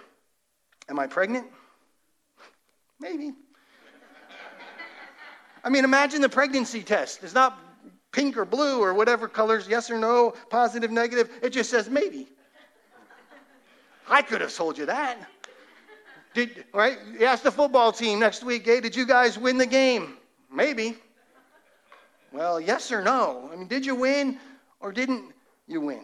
am 0.89 0.97
I 0.97 1.05
pregnant? 1.05 1.45
Maybe. 2.99 3.33
I 5.63 5.69
mean, 5.69 5.83
imagine 5.83 6.19
the 6.19 6.29
pregnancy 6.29 6.81
test. 6.81 7.23
It's 7.23 7.35
not 7.35 7.59
pink 8.11 8.35
or 8.35 8.43
blue 8.43 8.81
or 8.81 8.95
whatever 8.95 9.27
colors, 9.27 9.67
yes 9.67 9.91
or 9.91 9.99
no, 9.99 10.33
positive, 10.49 10.89
negative. 10.89 11.29
It 11.43 11.51
just 11.51 11.69
says 11.69 11.91
maybe. 11.91 12.27
I 14.09 14.23
could 14.23 14.41
have 14.41 14.55
told 14.55 14.79
you 14.79 14.87
that. 14.87 15.19
Did, 16.33 16.65
right? 16.73 16.97
You 17.19 17.27
ask 17.27 17.43
the 17.43 17.51
football 17.51 17.91
team 17.91 18.17
next 18.17 18.43
week, 18.43 18.65
hey, 18.65 18.81
did 18.81 18.95
you 18.95 19.05
guys 19.05 19.37
win 19.37 19.59
the 19.59 19.67
game? 19.67 20.17
Maybe. 20.51 20.97
Well, 22.31 22.59
yes 22.59 22.91
or 22.91 23.01
no? 23.01 23.49
I 23.51 23.55
mean, 23.55 23.67
did 23.67 23.85
you 23.85 23.95
win 23.95 24.39
or 24.79 24.91
didn't 24.91 25.33
you 25.67 25.81
win? 25.81 26.03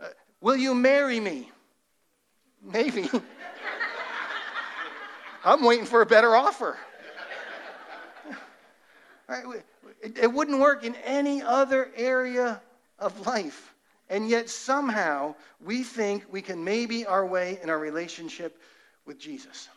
Uh, 0.00 0.08
will 0.40 0.56
you 0.56 0.74
marry 0.74 1.20
me? 1.20 1.50
Maybe. 2.62 3.08
I'm 5.44 5.64
waiting 5.64 5.86
for 5.86 6.02
a 6.02 6.06
better 6.06 6.34
offer. 6.34 6.76
Right? 9.28 9.62
It, 10.02 10.18
it 10.18 10.32
wouldn't 10.32 10.60
work 10.60 10.84
in 10.84 10.94
any 11.04 11.42
other 11.42 11.90
area 11.96 12.60
of 12.98 13.26
life. 13.26 13.72
And 14.10 14.28
yet, 14.28 14.50
somehow, 14.50 15.36
we 15.64 15.84
think 15.84 16.24
we 16.30 16.42
can 16.42 16.62
maybe 16.62 17.06
our 17.06 17.24
way 17.24 17.58
in 17.62 17.70
our 17.70 17.78
relationship 17.78 18.60
with 19.06 19.18
Jesus. 19.18 19.70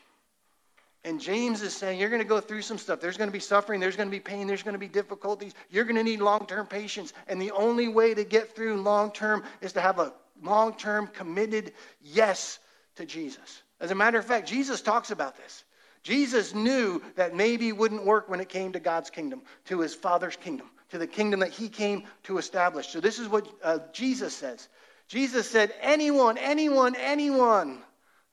And 1.06 1.22
James 1.22 1.62
is 1.62 1.76
saying, 1.76 2.00
You're 2.00 2.10
going 2.10 2.22
to 2.22 2.28
go 2.28 2.42
through 2.42 2.64
some 2.64 2.80
stuff. 2.80 3.00
There's 3.00 3.16
going 3.16 3.30
to 3.30 3.34
be 3.34 3.40
suffering. 3.40 3.80
There's 3.80 3.96
going 3.96 4.10
to 4.10 4.12
be 4.12 4.20
pain. 4.20 4.48
There's 4.48 4.64
going 4.64 4.74
to 4.74 4.80
be 4.80 4.88
difficulties. 4.88 5.54
You're 5.70 5.84
going 5.84 5.98
to 5.98 6.04
need 6.04 6.20
long 6.20 6.48
term 6.48 6.66
patience. 6.66 7.14
And 7.28 7.40
the 7.40 7.52
only 7.52 7.88
way 7.88 8.16
to 8.16 8.24
get 8.24 8.56
through 8.56 8.82
long 8.82 9.12
term 9.12 9.44
is 9.62 9.74
to 9.74 9.82
have 9.82 10.00
a 10.00 10.14
long 10.42 10.74
term 10.74 11.06
committed 11.06 11.74
yes 12.02 12.58
to 12.96 13.06
Jesus. 13.06 13.62
As 13.80 13.92
a 13.92 13.96
matter 13.96 14.18
of 14.18 14.26
fact, 14.26 14.48
Jesus 14.48 14.82
talks 14.82 15.12
about 15.12 15.38
this. 15.38 15.64
Jesus 16.02 16.56
knew 16.56 17.02
that 17.16 17.36
maybe 17.36 17.72
wouldn't 17.72 18.04
work 18.04 18.28
when 18.28 18.40
it 18.40 18.50
came 18.50 18.72
to 18.74 18.80
God's 18.80 19.12
kingdom, 19.12 19.44
to 19.66 19.82
his 19.82 19.94
Father's 19.94 20.36
kingdom, 20.36 20.70
to 20.90 20.98
the 20.98 21.08
kingdom 21.08 21.40
that 21.42 21.52
he 21.52 21.70
came 21.70 22.04
to 22.24 22.40
establish. 22.40 22.88
So 22.88 23.00
this 23.00 23.20
is 23.20 23.28
what 23.28 23.48
uh, 23.64 23.80
Jesus 23.94 24.36
says. 24.36 24.70
Jesus 25.08 25.48
said, 25.48 25.72
Anyone, 25.82 26.40
anyone, 26.40 26.96
anyone. 26.96 27.84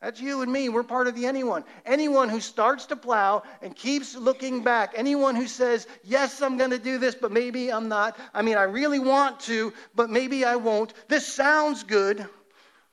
That's 0.03 0.21
you 0.21 0.43
and 0.43 0.53
me. 0.53 0.69
We're 0.69 0.83
part 0.83 1.07
of 1.07 1.15
the 1.15 1.27
anyone. 1.27 1.63
Anyone 1.87 2.29
who 2.29 2.41
starts 2.41 2.87
to 2.87 2.97
plow 2.97 3.45
and 3.63 3.75
keeps 3.75 4.17
looking 4.17 4.65
back. 4.65 4.95
Anyone 4.97 5.37
who 5.37 5.47
says, 5.47 5.87
Yes, 6.03 6.43
I'm 6.43 6.59
going 6.59 6.71
to 6.71 6.79
do 6.79 6.99
this, 6.99 7.15
but 7.15 7.31
maybe 7.31 7.73
I'm 7.73 7.89
not. 7.89 8.19
I 8.35 8.43
mean, 8.43 8.57
I 8.59 8.65
really 8.65 8.99
want 8.99 9.39
to, 9.41 9.73
but 9.95 10.11
maybe 10.11 10.45
I 10.45 10.57
won't. 10.57 10.93
This 11.07 11.25
sounds 11.27 11.85
good. 11.85 12.27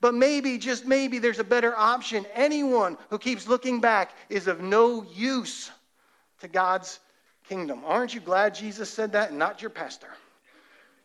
But 0.01 0.13
maybe, 0.13 0.59
just 0.59 0.85
maybe, 0.85 1.17
there's 1.17 1.39
a 1.39 1.43
better 1.43 1.75
option. 1.75 2.25
Anyone 2.35 2.95
who 3.09 3.17
keeps 3.17 3.47
looking 3.47 3.81
back 3.81 4.11
is 4.29 4.47
of 4.47 4.61
no 4.61 5.03
use 5.03 5.71
to 6.41 6.47
God's 6.47 6.99
kingdom. 7.49 7.81
Aren't 7.85 8.13
you 8.13 8.21
glad 8.21 8.53
Jesus 8.53 8.89
said 8.89 9.13
that 9.13 9.31
and 9.31 9.39
not 9.39 9.63
your 9.63 9.71
pastor? 9.71 10.07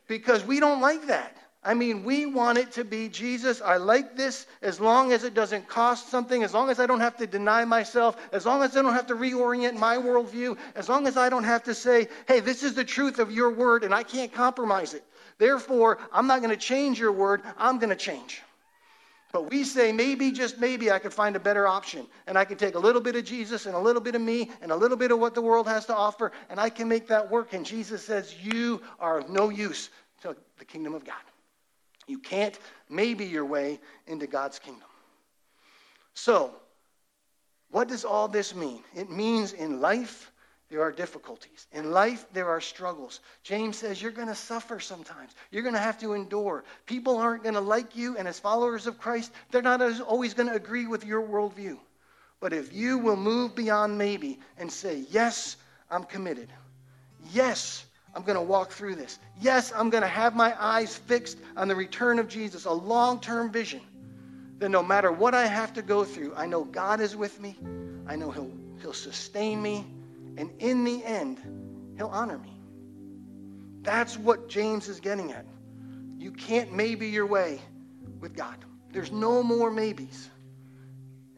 Because 0.06 0.44
we 0.44 0.60
don't 0.60 0.82
like 0.82 1.06
that. 1.06 1.34
I 1.64 1.72
mean, 1.72 2.04
we 2.04 2.26
want 2.26 2.58
it 2.58 2.72
to 2.72 2.84
be 2.84 3.08
Jesus, 3.08 3.62
I 3.62 3.78
like 3.78 4.16
this 4.16 4.46
as 4.60 4.80
long 4.80 5.12
as 5.12 5.24
it 5.24 5.32
doesn't 5.32 5.66
cost 5.66 6.10
something, 6.10 6.42
as 6.42 6.52
long 6.52 6.68
as 6.68 6.78
I 6.78 6.86
don't 6.86 7.00
have 7.00 7.16
to 7.16 7.26
deny 7.26 7.64
myself, 7.64 8.16
as 8.32 8.44
long 8.44 8.62
as 8.62 8.76
I 8.76 8.82
don't 8.82 8.92
have 8.92 9.06
to 9.06 9.14
reorient 9.14 9.78
my 9.78 9.96
worldview, 9.96 10.58
as 10.74 10.90
long 10.90 11.06
as 11.06 11.16
I 11.16 11.30
don't 11.30 11.44
have 11.44 11.64
to 11.64 11.74
say, 11.74 12.08
hey, 12.28 12.40
this 12.40 12.62
is 12.62 12.74
the 12.74 12.84
truth 12.84 13.18
of 13.18 13.30
your 13.30 13.50
word 13.50 13.82
and 13.82 13.94
I 13.94 14.02
can't 14.02 14.30
compromise 14.30 14.92
it. 14.92 15.04
Therefore, 15.38 15.98
I'm 16.12 16.26
not 16.26 16.40
going 16.40 16.50
to 16.50 16.56
change 16.56 17.00
your 17.00 17.12
word, 17.12 17.40
I'm 17.56 17.78
going 17.78 17.90
to 17.90 17.96
change. 17.96 18.42
But 19.32 19.50
we 19.50 19.64
say, 19.64 19.90
maybe, 19.90 20.30
just 20.30 20.60
maybe, 20.60 20.92
I 20.92 21.00
could 21.00 21.12
find 21.12 21.34
a 21.34 21.40
better 21.40 21.66
option. 21.66 22.06
And 22.28 22.38
I 22.38 22.44
can 22.44 22.56
take 22.56 22.76
a 22.76 22.78
little 22.78 23.00
bit 23.00 23.16
of 23.16 23.24
Jesus 23.24 23.66
and 23.66 23.74
a 23.74 23.78
little 23.80 24.00
bit 24.00 24.14
of 24.14 24.22
me 24.22 24.48
and 24.62 24.70
a 24.70 24.76
little 24.76 24.96
bit 24.96 25.10
of 25.10 25.18
what 25.18 25.34
the 25.34 25.42
world 25.42 25.66
has 25.66 25.86
to 25.86 25.96
offer, 25.96 26.30
and 26.48 26.60
I 26.60 26.70
can 26.70 26.88
make 26.88 27.08
that 27.08 27.28
work. 27.28 27.52
And 27.52 27.66
Jesus 27.66 28.04
says, 28.04 28.32
You 28.40 28.80
are 29.00 29.18
of 29.18 29.30
no 29.30 29.48
use 29.48 29.90
to 30.22 30.36
the 30.58 30.64
kingdom 30.64 30.94
of 30.94 31.04
God. 31.04 31.16
You 32.06 32.18
can't 32.18 32.58
maybe 32.88 33.24
your 33.24 33.44
way 33.44 33.80
into 34.06 34.26
God's 34.26 34.58
kingdom. 34.58 34.88
So, 36.14 36.54
what 37.70 37.88
does 37.88 38.04
all 38.04 38.28
this 38.28 38.54
mean? 38.54 38.82
It 38.94 39.10
means 39.10 39.52
in 39.52 39.80
life, 39.80 40.30
there 40.70 40.82
are 40.82 40.92
difficulties. 40.92 41.66
In 41.72 41.90
life, 41.90 42.26
there 42.32 42.48
are 42.48 42.60
struggles. 42.60 43.20
James 43.42 43.78
says 43.78 44.00
you're 44.00 44.10
going 44.10 44.28
to 44.28 44.34
suffer 44.34 44.80
sometimes. 44.80 45.32
You're 45.50 45.62
going 45.62 45.74
to 45.74 45.80
have 45.80 45.98
to 46.00 46.14
endure. 46.14 46.64
People 46.86 47.18
aren't 47.18 47.42
going 47.42 47.54
to 47.54 47.60
like 47.60 47.96
you, 47.96 48.16
and 48.16 48.26
as 48.26 48.38
followers 48.38 48.86
of 48.86 48.98
Christ, 48.98 49.32
they're 49.50 49.62
not 49.62 49.82
always 50.00 50.34
going 50.34 50.48
to 50.48 50.54
agree 50.54 50.86
with 50.86 51.04
your 51.04 51.22
worldview. 51.22 51.78
But 52.40 52.52
if 52.52 52.72
you 52.72 52.98
will 52.98 53.16
move 53.16 53.54
beyond 53.54 53.96
maybe 53.98 54.38
and 54.58 54.70
say, 54.70 55.04
Yes, 55.10 55.56
I'm 55.90 56.04
committed. 56.04 56.48
Yes, 57.32 57.84
I'm 58.14 58.22
going 58.22 58.36
to 58.36 58.42
walk 58.42 58.70
through 58.70 58.94
this. 58.94 59.18
Yes, 59.40 59.72
I'm 59.74 59.90
going 59.90 60.02
to 60.02 60.08
have 60.08 60.36
my 60.36 60.54
eyes 60.62 60.96
fixed 60.96 61.38
on 61.56 61.68
the 61.68 61.74
return 61.74 62.18
of 62.18 62.28
Jesus, 62.28 62.64
a 62.64 62.72
long 62.72 63.20
term 63.20 63.50
vision. 63.50 63.80
that 64.58 64.68
no 64.68 64.82
matter 64.82 65.10
what 65.10 65.34
I 65.34 65.46
have 65.46 65.72
to 65.74 65.82
go 65.82 66.04
through, 66.04 66.34
I 66.36 66.46
know 66.46 66.64
God 66.64 67.00
is 67.00 67.16
with 67.16 67.40
me. 67.40 67.56
I 68.06 68.16
know 68.16 68.30
He'll, 68.30 68.50
he'll 68.80 68.92
sustain 68.92 69.60
me. 69.60 69.84
And 70.36 70.50
in 70.58 70.84
the 70.84 71.04
end, 71.04 71.38
he'll 71.96 72.08
honor 72.08 72.38
me. 72.38 72.52
That's 73.82 74.16
what 74.16 74.48
James 74.48 74.88
is 74.88 75.00
getting 75.00 75.32
at. 75.32 75.46
You 76.18 76.32
can't 76.32 76.72
maybe 76.72 77.08
your 77.08 77.26
way 77.26 77.60
with 78.20 78.34
God. 78.34 78.56
There's 78.92 79.12
no 79.12 79.42
more 79.42 79.70
maybes. 79.70 80.30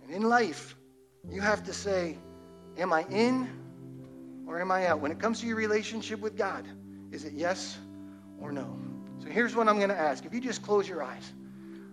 And 0.02 0.14
in 0.14 0.22
life, 0.22 0.76
you 1.28 1.40
have 1.40 1.64
to 1.64 1.72
say, 1.72 2.16
Am 2.78 2.92
I 2.92 3.04
in 3.10 3.48
or 4.46 4.60
am 4.60 4.70
I 4.70 4.86
out? 4.86 5.00
When 5.00 5.10
it 5.10 5.18
comes 5.18 5.40
to 5.40 5.46
your 5.46 5.56
relationship 5.56 6.20
with 6.20 6.36
God, 6.36 6.66
is 7.10 7.24
it 7.24 7.32
yes 7.32 7.78
or 8.40 8.52
no? 8.52 8.78
So 9.18 9.28
here's 9.28 9.54
what 9.56 9.68
I'm 9.68 9.76
going 9.76 9.88
to 9.88 9.98
ask. 9.98 10.24
If 10.24 10.32
you 10.32 10.40
just 10.40 10.62
close 10.62 10.88
your 10.88 11.02
eyes, 11.02 11.32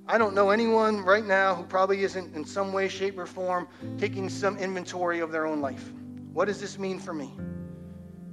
I 0.07 0.17
don't 0.17 0.35
know 0.35 0.49
anyone 0.49 1.03
right 1.03 1.25
now 1.25 1.55
who 1.55 1.63
probably 1.63 2.03
isn't 2.03 2.35
in 2.35 2.45
some 2.45 2.73
way, 2.73 2.89
shape, 2.89 3.17
or 3.17 3.25
form 3.25 3.67
taking 3.97 4.29
some 4.29 4.57
inventory 4.57 5.19
of 5.19 5.31
their 5.31 5.47
own 5.47 5.61
life. 5.61 5.91
What 6.33 6.45
does 6.45 6.59
this 6.59 6.77
mean 6.77 6.99
for 6.99 7.13
me? 7.13 7.33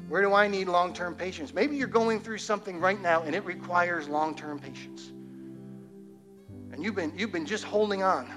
Where 0.09 0.23
do 0.23 0.35
I 0.35 0.49
need 0.49 0.67
long 0.67 0.93
term 0.93 1.15
patience? 1.15 1.55
Maybe 1.55 1.77
you're 1.77 1.87
going 1.87 2.21
through 2.21 2.39
something 2.39 2.81
right 2.81 3.01
now 3.01 3.23
and 3.23 3.35
it 3.35 3.45
requires 3.45 4.09
long 4.09 4.35
term 4.35 4.59
patience. 4.59 5.13
And 6.73 6.83
you've 6.83 6.97
been, 6.97 7.13
you've 7.17 7.31
been 7.31 7.47
just 7.47 7.63
holding 7.63 8.03
on. 8.03 8.29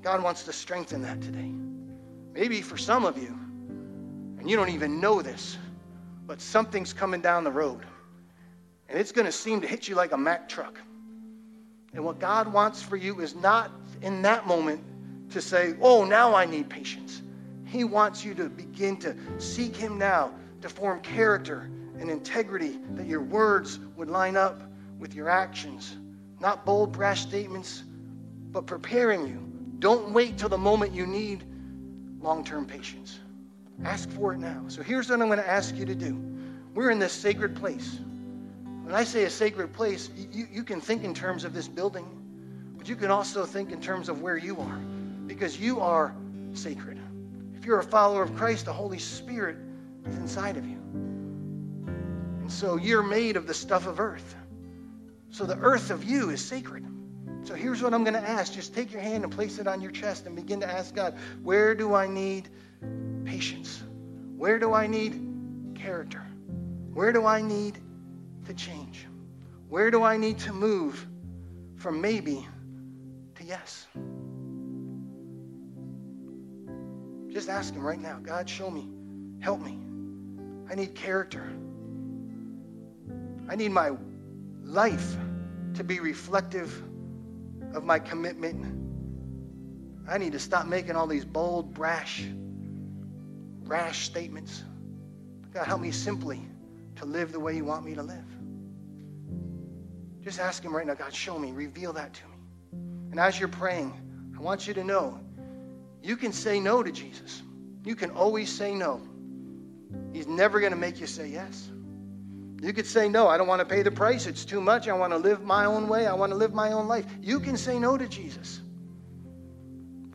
God 0.00 0.22
wants 0.22 0.44
to 0.44 0.52
strengthen 0.52 1.02
that 1.02 1.20
today. 1.20 1.52
Maybe 2.32 2.62
for 2.62 2.78
some 2.78 3.04
of 3.04 3.22
you, 3.22 3.38
and 4.42 4.50
you 4.50 4.56
don't 4.56 4.70
even 4.70 4.98
know 4.98 5.22
this, 5.22 5.56
but 6.26 6.40
something's 6.40 6.92
coming 6.92 7.20
down 7.20 7.44
the 7.44 7.50
road. 7.52 7.86
And 8.88 8.98
it's 8.98 9.12
going 9.12 9.26
to 9.26 9.30
seem 9.30 9.60
to 9.60 9.68
hit 9.68 9.86
you 9.86 9.94
like 9.94 10.10
a 10.10 10.18
Mack 10.18 10.48
truck. 10.48 10.80
And 11.94 12.04
what 12.04 12.18
God 12.18 12.52
wants 12.52 12.82
for 12.82 12.96
you 12.96 13.20
is 13.20 13.36
not 13.36 13.70
in 14.00 14.20
that 14.22 14.48
moment 14.48 14.82
to 15.30 15.40
say, 15.40 15.76
oh, 15.80 16.04
now 16.04 16.34
I 16.34 16.44
need 16.44 16.68
patience. 16.68 17.22
He 17.66 17.84
wants 17.84 18.24
you 18.24 18.34
to 18.34 18.48
begin 18.48 18.96
to 18.96 19.14
seek 19.38 19.76
Him 19.76 19.96
now 19.96 20.34
to 20.60 20.68
form 20.68 21.00
character 21.02 21.70
and 22.00 22.10
integrity, 22.10 22.80
that 22.96 23.06
your 23.06 23.22
words 23.22 23.78
would 23.94 24.10
line 24.10 24.36
up 24.36 24.60
with 24.98 25.14
your 25.14 25.28
actions. 25.28 25.96
Not 26.40 26.66
bold, 26.66 26.90
brash 26.90 27.20
statements, 27.20 27.84
but 28.50 28.66
preparing 28.66 29.24
you. 29.24 29.40
Don't 29.78 30.10
wait 30.10 30.36
till 30.36 30.48
the 30.48 30.58
moment 30.58 30.92
you 30.92 31.06
need 31.06 31.44
long 32.20 32.44
term 32.44 32.66
patience. 32.66 33.20
Ask 33.84 34.10
for 34.10 34.32
it 34.32 34.38
now. 34.38 34.64
So 34.68 34.82
here's 34.82 35.10
what 35.10 35.20
I'm 35.20 35.26
going 35.26 35.38
to 35.38 35.48
ask 35.48 35.74
you 35.76 35.84
to 35.84 35.94
do. 35.94 36.20
We're 36.74 36.90
in 36.90 36.98
this 36.98 37.12
sacred 37.12 37.56
place. 37.56 37.98
When 38.84 38.94
I 38.94 39.04
say 39.04 39.24
a 39.24 39.30
sacred 39.30 39.72
place, 39.72 40.10
you, 40.16 40.46
you 40.50 40.64
can 40.64 40.80
think 40.80 41.04
in 41.04 41.14
terms 41.14 41.44
of 41.44 41.52
this 41.52 41.68
building, 41.68 42.06
but 42.76 42.88
you 42.88 42.96
can 42.96 43.10
also 43.10 43.44
think 43.44 43.70
in 43.70 43.80
terms 43.80 44.08
of 44.08 44.22
where 44.22 44.36
you 44.36 44.58
are, 44.58 44.78
because 45.26 45.58
you 45.58 45.80
are 45.80 46.14
sacred. 46.52 46.98
If 47.56 47.64
you're 47.64 47.78
a 47.78 47.84
follower 47.84 48.22
of 48.22 48.34
Christ, 48.34 48.66
the 48.66 48.72
Holy 48.72 48.98
Spirit 48.98 49.56
is 50.06 50.16
inside 50.16 50.56
of 50.56 50.66
you. 50.66 50.78
And 52.40 52.50
so 52.50 52.76
you're 52.76 53.04
made 53.04 53.36
of 53.36 53.46
the 53.46 53.54
stuff 53.54 53.86
of 53.86 54.00
earth. 54.00 54.34
So 55.30 55.44
the 55.46 55.58
earth 55.58 55.90
of 55.90 56.04
you 56.04 56.30
is 56.30 56.44
sacred. 56.44 56.84
So 57.44 57.54
here's 57.54 57.82
what 57.82 57.94
I'm 57.94 58.04
going 58.04 58.14
to 58.14 58.28
ask. 58.28 58.52
Just 58.52 58.74
take 58.74 58.92
your 58.92 59.00
hand 59.00 59.24
and 59.24 59.32
place 59.32 59.58
it 59.58 59.66
on 59.66 59.80
your 59.80 59.90
chest 59.90 60.26
and 60.26 60.36
begin 60.36 60.60
to 60.60 60.70
ask 60.70 60.94
God, 60.94 61.16
where 61.42 61.74
do 61.74 61.94
I 61.94 62.06
need 62.06 62.48
patience? 63.24 63.82
Where 64.36 64.58
do 64.58 64.72
I 64.72 64.86
need 64.86 65.74
character? 65.74 66.22
Where 66.92 67.12
do 67.12 67.26
I 67.26 67.40
need 67.40 67.78
to 68.46 68.54
change? 68.54 69.06
Where 69.68 69.90
do 69.90 70.02
I 70.02 70.16
need 70.16 70.38
to 70.40 70.52
move 70.52 71.06
from 71.76 72.00
maybe 72.00 72.46
to 73.36 73.44
yes? 73.44 73.86
Just 77.32 77.48
ask 77.48 77.74
Him 77.74 77.82
right 77.82 78.00
now 78.00 78.18
God, 78.22 78.48
show 78.48 78.70
me. 78.70 78.88
Help 79.40 79.60
me. 79.60 79.78
I 80.70 80.74
need 80.74 80.94
character. 80.94 81.50
I 83.48 83.56
need 83.56 83.70
my 83.70 83.92
life 84.62 85.16
to 85.74 85.84
be 85.84 86.00
reflective 86.00 86.82
of 87.74 87.84
my 87.84 87.98
commitment. 87.98 88.78
I 90.08 90.18
need 90.18 90.32
to 90.32 90.38
stop 90.38 90.66
making 90.66 90.96
all 90.96 91.06
these 91.06 91.24
bold, 91.24 91.72
brash, 91.72 92.24
rash 93.72 94.04
statements. 94.04 94.62
God, 95.54 95.66
help 95.66 95.80
me 95.80 95.90
simply 95.90 96.42
to 96.96 97.06
live 97.06 97.32
the 97.32 97.40
way 97.40 97.56
you 97.56 97.64
want 97.64 97.86
me 97.86 97.94
to 97.94 98.02
live. 98.02 98.28
Just 100.20 100.38
ask 100.38 100.62
Him 100.62 100.76
right 100.76 100.86
now, 100.86 100.92
God, 100.92 101.14
show 101.14 101.38
me, 101.38 101.52
reveal 101.52 101.94
that 101.94 102.12
to 102.12 102.22
me. 102.26 102.36
And 103.10 103.18
as 103.18 103.40
you're 103.40 103.48
praying, 103.48 103.90
I 104.36 104.42
want 104.42 104.66
you 104.66 104.74
to 104.74 104.84
know 104.84 105.18
you 106.02 106.16
can 106.16 106.32
say 106.32 106.60
no 106.60 106.82
to 106.82 106.92
Jesus. 106.92 107.42
You 107.84 107.96
can 107.96 108.10
always 108.10 108.52
say 108.52 108.74
no. 108.74 109.00
He's 110.12 110.26
never 110.26 110.60
going 110.60 110.72
to 110.72 110.78
make 110.78 111.00
you 111.00 111.06
say 111.06 111.28
yes. 111.28 111.70
You 112.60 112.74
could 112.74 112.86
say, 112.86 113.08
No, 113.08 113.26
I 113.26 113.38
don't 113.38 113.48
want 113.48 113.60
to 113.60 113.64
pay 113.64 113.82
the 113.82 113.90
price. 113.90 114.26
It's 114.26 114.44
too 114.44 114.60
much. 114.60 114.86
I 114.86 114.92
want 114.92 115.12
to 115.12 115.18
live 115.18 115.42
my 115.42 115.64
own 115.64 115.88
way. 115.88 116.06
I 116.06 116.12
want 116.12 116.30
to 116.30 116.36
live 116.36 116.52
my 116.52 116.72
own 116.72 116.88
life. 116.88 117.06
You 117.20 117.40
can 117.40 117.56
say 117.56 117.78
no 117.78 117.96
to 117.96 118.06
Jesus. 118.06 118.60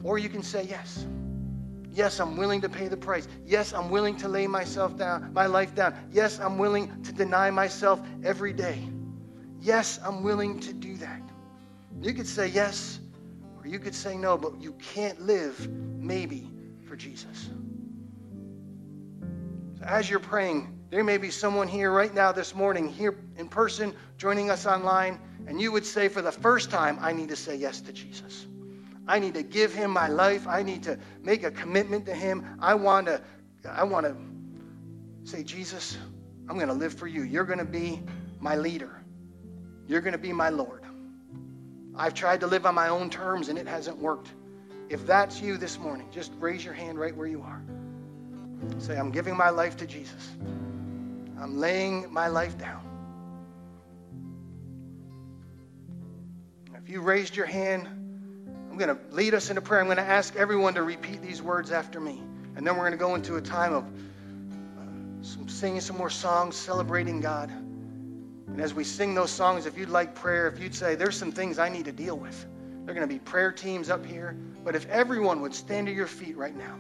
Or 0.03 0.17
you 0.17 0.29
can 0.29 0.43
say 0.43 0.63
yes. 0.63 1.05
Yes, 1.97 2.19
I'm 2.19 2.37
willing 2.37 2.61
to 2.61 2.69
pay 2.69 2.87
the 2.89 2.95
price. 2.95 3.27
Yes, 3.43 3.73
I'm 3.73 3.89
willing 3.89 4.15
to 4.17 4.27
lay 4.27 4.45
myself 4.45 4.95
down, 4.95 5.33
my 5.33 5.47
life 5.47 5.73
down. 5.73 5.95
Yes, 6.11 6.39
I'm 6.39 6.59
willing 6.59 7.01
to 7.01 7.11
deny 7.11 7.49
myself 7.49 7.99
every 8.23 8.53
day. 8.53 8.87
Yes, 9.59 9.99
I'm 10.05 10.21
willing 10.21 10.59
to 10.59 10.73
do 10.73 10.95
that. 10.97 11.19
You 11.99 12.13
could 12.13 12.27
say 12.27 12.49
yes, 12.49 12.99
or 13.57 13.65
you 13.65 13.79
could 13.79 13.95
say 13.95 14.15
no, 14.15 14.37
but 14.37 14.61
you 14.61 14.73
can't 14.73 15.19
live 15.21 15.67
maybe 15.97 16.51
for 16.87 16.95
Jesus. 16.95 17.49
So 19.79 19.83
as 19.83 20.07
you're 20.07 20.19
praying, 20.19 20.77
there 20.91 21.03
may 21.03 21.17
be 21.17 21.31
someone 21.31 21.67
here 21.67 21.91
right 21.91 22.13
now 22.13 22.31
this 22.31 22.53
morning, 22.53 22.89
here 22.89 23.17
in 23.37 23.49
person, 23.49 23.91
joining 24.19 24.51
us 24.51 24.67
online, 24.67 25.19
and 25.47 25.59
you 25.59 25.71
would 25.71 25.85
say, 25.85 26.09
for 26.09 26.21
the 26.21 26.31
first 26.31 26.69
time, 26.69 26.99
I 27.01 27.11
need 27.11 27.29
to 27.29 27.35
say 27.35 27.55
yes 27.55 27.81
to 27.81 27.91
Jesus. 27.91 28.45
I 29.07 29.19
need 29.19 29.35
to 29.35 29.43
give 29.43 29.73
him 29.73 29.91
my 29.91 30.07
life. 30.07 30.47
I 30.47 30.63
need 30.63 30.83
to 30.83 30.99
make 31.23 31.43
a 31.43 31.51
commitment 31.51 32.05
to 32.07 32.13
him. 32.13 32.45
I 32.59 32.73
want 32.75 33.07
to, 33.07 33.21
I 33.67 33.83
want 33.83 34.05
to 34.05 34.15
say, 35.29 35.43
Jesus, 35.43 35.97
I'm 36.49 36.55
going 36.55 36.67
to 36.67 36.73
live 36.73 36.93
for 36.93 37.07
you. 37.07 37.23
You're 37.23 37.45
going 37.45 37.59
to 37.59 37.65
be 37.65 38.01
my 38.39 38.55
leader. 38.55 39.01
You're 39.87 40.01
going 40.01 40.13
to 40.13 40.19
be 40.19 40.33
my 40.33 40.49
Lord. 40.49 40.83
I've 41.95 42.13
tried 42.13 42.41
to 42.41 42.47
live 42.47 42.65
on 42.65 42.75
my 42.75 42.89
own 42.89 43.09
terms 43.09 43.49
and 43.49 43.57
it 43.57 43.67
hasn't 43.67 43.97
worked. 43.97 44.31
If 44.89 45.05
that's 45.05 45.41
you 45.41 45.57
this 45.57 45.79
morning, 45.79 46.07
just 46.11 46.31
raise 46.39 46.63
your 46.63 46.73
hand 46.73 46.99
right 46.99 47.15
where 47.15 47.27
you 47.27 47.41
are. 47.41 47.61
Say, 48.79 48.97
I'm 48.97 49.11
giving 49.11 49.35
my 49.35 49.49
life 49.49 49.77
to 49.77 49.87
Jesus. 49.87 50.31
I'm 51.39 51.57
laying 51.59 52.11
my 52.11 52.27
life 52.27 52.57
down. 52.57 52.83
If 56.75 56.89
you 56.89 57.01
raised 57.01 57.35
your 57.35 57.45
hand, 57.45 58.06
I'm 58.77 58.85
going 58.85 58.95
to 58.95 59.15
lead 59.15 59.33
us 59.33 59.49
into 59.49 59.59
prayer. 59.59 59.79
I'm 59.79 59.87
going 59.87 59.97
to 59.97 60.03
ask 60.03 60.35
everyone 60.35 60.75
to 60.75 60.83
repeat 60.83 61.19
these 61.19 61.41
words 61.41 61.71
after 61.71 61.99
me. 61.99 62.21
And 62.55 62.67
then 62.67 62.75
we're 62.75 62.83
going 62.83 62.91
to 62.91 62.97
go 62.97 63.15
into 63.15 63.35
a 63.35 63.41
time 63.41 63.73
of 63.73 63.83
uh, 63.85 65.23
some 65.23 65.49
singing 65.49 65.81
some 65.81 65.97
more 65.97 66.11
songs, 66.11 66.55
celebrating 66.55 67.19
God. 67.19 67.49
And 67.49 68.61
as 68.61 68.75
we 68.75 68.83
sing 68.83 69.15
those 69.15 69.31
songs, 69.31 69.65
if 69.65 69.79
you'd 69.79 69.89
like 69.89 70.13
prayer, 70.13 70.47
if 70.47 70.59
you'd 70.59 70.75
say, 70.75 70.93
there's 70.93 71.17
some 71.17 71.31
things 71.31 71.57
I 71.57 71.69
need 71.69 71.85
to 71.85 71.91
deal 71.91 72.19
with, 72.19 72.45
there 72.85 72.91
are 72.91 72.95
going 72.95 73.07
to 73.07 73.11
be 73.11 73.17
prayer 73.17 73.51
teams 73.51 73.89
up 73.89 74.05
here. 74.05 74.37
But 74.63 74.75
if 74.75 74.87
everyone 74.89 75.41
would 75.41 75.55
stand 75.55 75.87
to 75.87 75.91
your 75.91 76.05
feet 76.05 76.37
right 76.37 76.55
now, 76.55 76.75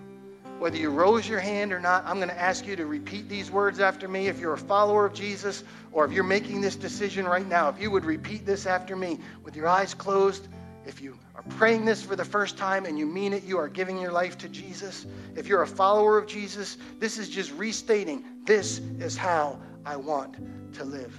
whether 0.59 0.77
you 0.77 0.91
rose 0.91 1.27
your 1.27 1.39
hand 1.39 1.73
or 1.73 1.79
not, 1.79 2.05
I'm 2.05 2.17
going 2.17 2.29
to 2.29 2.39
ask 2.39 2.67
you 2.67 2.75
to 2.75 2.85
repeat 2.85 3.27
these 3.27 3.49
words 3.49 3.79
after 3.79 4.07
me. 4.07 4.27
If 4.27 4.39
you're 4.39 4.53
a 4.53 4.57
follower 4.59 5.07
of 5.07 5.15
Jesus 5.15 5.63
or 5.91 6.05
if 6.05 6.11
you're 6.11 6.23
making 6.23 6.61
this 6.61 6.75
decision 6.75 7.25
right 7.25 7.47
now, 7.47 7.69
if 7.69 7.81
you 7.81 7.89
would 7.89 8.05
repeat 8.05 8.45
this 8.45 8.67
after 8.67 8.95
me 8.95 9.19
with 9.43 9.55
your 9.55 9.67
eyes 9.67 9.95
closed, 9.95 10.47
if 10.87 11.01
you 11.01 11.19
are 11.35 11.43
praying 11.57 11.83
this 11.83 12.01
for 12.01 12.15
the 12.15 12.23
first 12.23 12.57
time 12.57 12.85
and 12.85 12.97
you 12.97 13.05
mean 13.05 13.33
it, 13.33 13.43
you 13.43 13.57
are 13.57 13.67
giving 13.67 13.99
your 13.99 14.13
life 14.13 14.37
to 14.37 14.47
Jesus. 14.47 15.05
If 15.35 15.45
you're 15.45 15.63
a 15.63 15.67
follower 15.67 16.17
of 16.17 16.27
Jesus, 16.27 16.77
this 16.97 17.17
is 17.17 17.29
just 17.29 17.51
restating 17.53 18.23
this 18.45 18.79
is 18.99 19.17
how 19.17 19.59
I 19.85 19.97
want 19.97 20.37
to 20.75 20.85
live. 20.85 21.13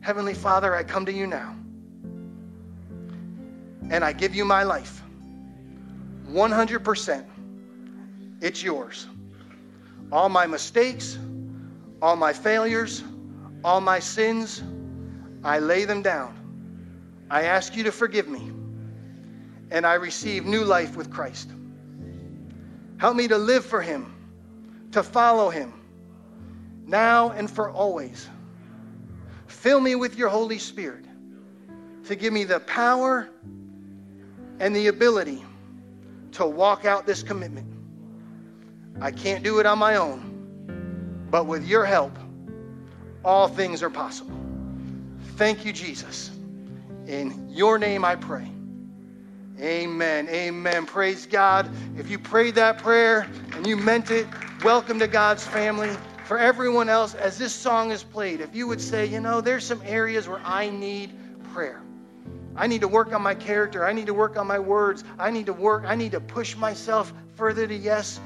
Heavenly 0.00 0.34
Father, 0.34 0.74
I 0.74 0.84
come 0.84 1.04
to 1.06 1.12
you 1.12 1.26
now 1.26 1.56
and 3.90 4.04
I 4.04 4.12
give 4.12 4.34
you 4.36 4.44
my 4.44 4.62
life 4.62 5.02
100%. 6.28 7.26
It's 8.40 8.62
yours. 8.62 9.08
All 10.12 10.28
my 10.28 10.46
mistakes, 10.46 11.18
all 12.00 12.14
my 12.14 12.32
failures, 12.32 13.02
all 13.64 13.80
my 13.80 13.98
sins, 13.98 14.62
I 15.42 15.58
lay 15.58 15.84
them 15.86 16.02
down. 16.02 16.38
I 17.30 17.44
ask 17.44 17.74
you 17.74 17.82
to 17.84 17.92
forgive 17.92 18.28
me, 18.28 18.52
and 19.72 19.86
I 19.86 19.94
receive 19.94 20.44
new 20.44 20.64
life 20.64 20.96
with 20.96 21.10
Christ. 21.10 21.50
Help 22.98 23.16
me 23.16 23.26
to 23.26 23.38
live 23.38 23.64
for 23.64 23.80
Him, 23.80 24.14
to 24.92 25.02
follow 25.02 25.48
Him, 25.48 25.72
now 26.86 27.30
and 27.30 27.50
for 27.50 27.70
always. 27.70 28.28
Fill 29.46 29.80
me 29.80 29.94
with 29.94 30.18
your 30.18 30.28
Holy 30.28 30.58
Spirit 30.58 31.06
to 32.04 32.14
give 32.14 32.34
me 32.34 32.44
the 32.44 32.60
power 32.60 33.30
and 34.60 34.76
the 34.76 34.88
ability 34.88 35.42
to 36.32 36.46
walk 36.46 36.84
out 36.84 37.06
this 37.06 37.22
commitment. 37.22 37.66
I 39.00 39.10
can't 39.10 39.42
do 39.42 39.58
it 39.58 39.64
on 39.64 39.78
my 39.78 39.96
own, 39.96 41.26
but 41.30 41.46
with 41.46 41.66
your 41.66 41.86
help, 41.86 42.16
all 43.24 43.48
things 43.48 43.82
are 43.82 43.90
possible. 43.90 44.38
Thank 45.36 45.64
you, 45.64 45.72
Jesus. 45.72 46.30
In 47.06 47.48
your 47.48 47.78
name 47.78 48.04
I 48.04 48.16
pray. 48.16 48.51
Amen. 49.60 50.28
Amen. 50.28 50.86
Praise 50.86 51.26
God. 51.26 51.70
If 51.98 52.10
you 52.10 52.18
prayed 52.18 52.54
that 52.54 52.78
prayer 52.78 53.28
and 53.54 53.66
you 53.66 53.76
meant 53.76 54.10
it, 54.10 54.26
welcome 54.64 54.98
to 54.98 55.06
God's 55.06 55.46
family. 55.46 55.90
For 56.24 56.38
everyone 56.38 56.88
else, 56.88 57.14
as 57.14 57.36
this 57.36 57.52
song 57.52 57.90
is 57.90 58.02
played, 58.02 58.40
if 58.40 58.54
you 58.54 58.66
would 58.66 58.80
say, 58.80 59.04
you 59.04 59.20
know, 59.20 59.40
there's 59.40 59.66
some 59.66 59.82
areas 59.84 60.26
where 60.26 60.40
I 60.44 60.70
need 60.70 61.12
prayer. 61.52 61.82
I 62.56 62.66
need 62.66 62.80
to 62.80 62.88
work 62.88 63.12
on 63.12 63.22
my 63.22 63.34
character. 63.34 63.84
I 63.84 63.92
need 63.92 64.06
to 64.06 64.14
work 64.14 64.38
on 64.38 64.46
my 64.46 64.58
words. 64.58 65.04
I 65.18 65.30
need 65.30 65.46
to 65.46 65.52
work. 65.52 65.84
I 65.86 65.94
need 65.94 66.12
to 66.12 66.20
push 66.20 66.56
myself 66.56 67.12
further 67.34 67.66
to 67.66 67.74
yes 67.74 68.20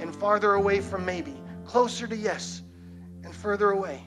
and 0.00 0.14
farther 0.14 0.54
away 0.54 0.80
from 0.80 1.04
maybe, 1.04 1.34
closer 1.64 2.08
to 2.08 2.16
yes 2.16 2.62
and 3.22 3.34
further 3.34 3.70
away. 3.70 4.02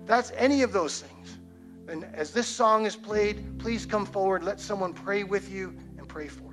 If 0.00 0.06
that's 0.06 0.32
any 0.36 0.62
of 0.62 0.72
those 0.72 1.00
things. 1.00 1.38
And 1.88 2.04
as 2.14 2.32
this 2.32 2.46
song 2.46 2.86
is 2.86 2.94
played, 2.94 3.58
please 3.58 3.84
come 3.84 4.06
forward. 4.06 4.44
Let 4.44 4.60
someone 4.60 4.92
pray 4.92 5.24
with 5.24 5.50
you 5.50 5.76
pray 6.10 6.26
for. 6.26 6.49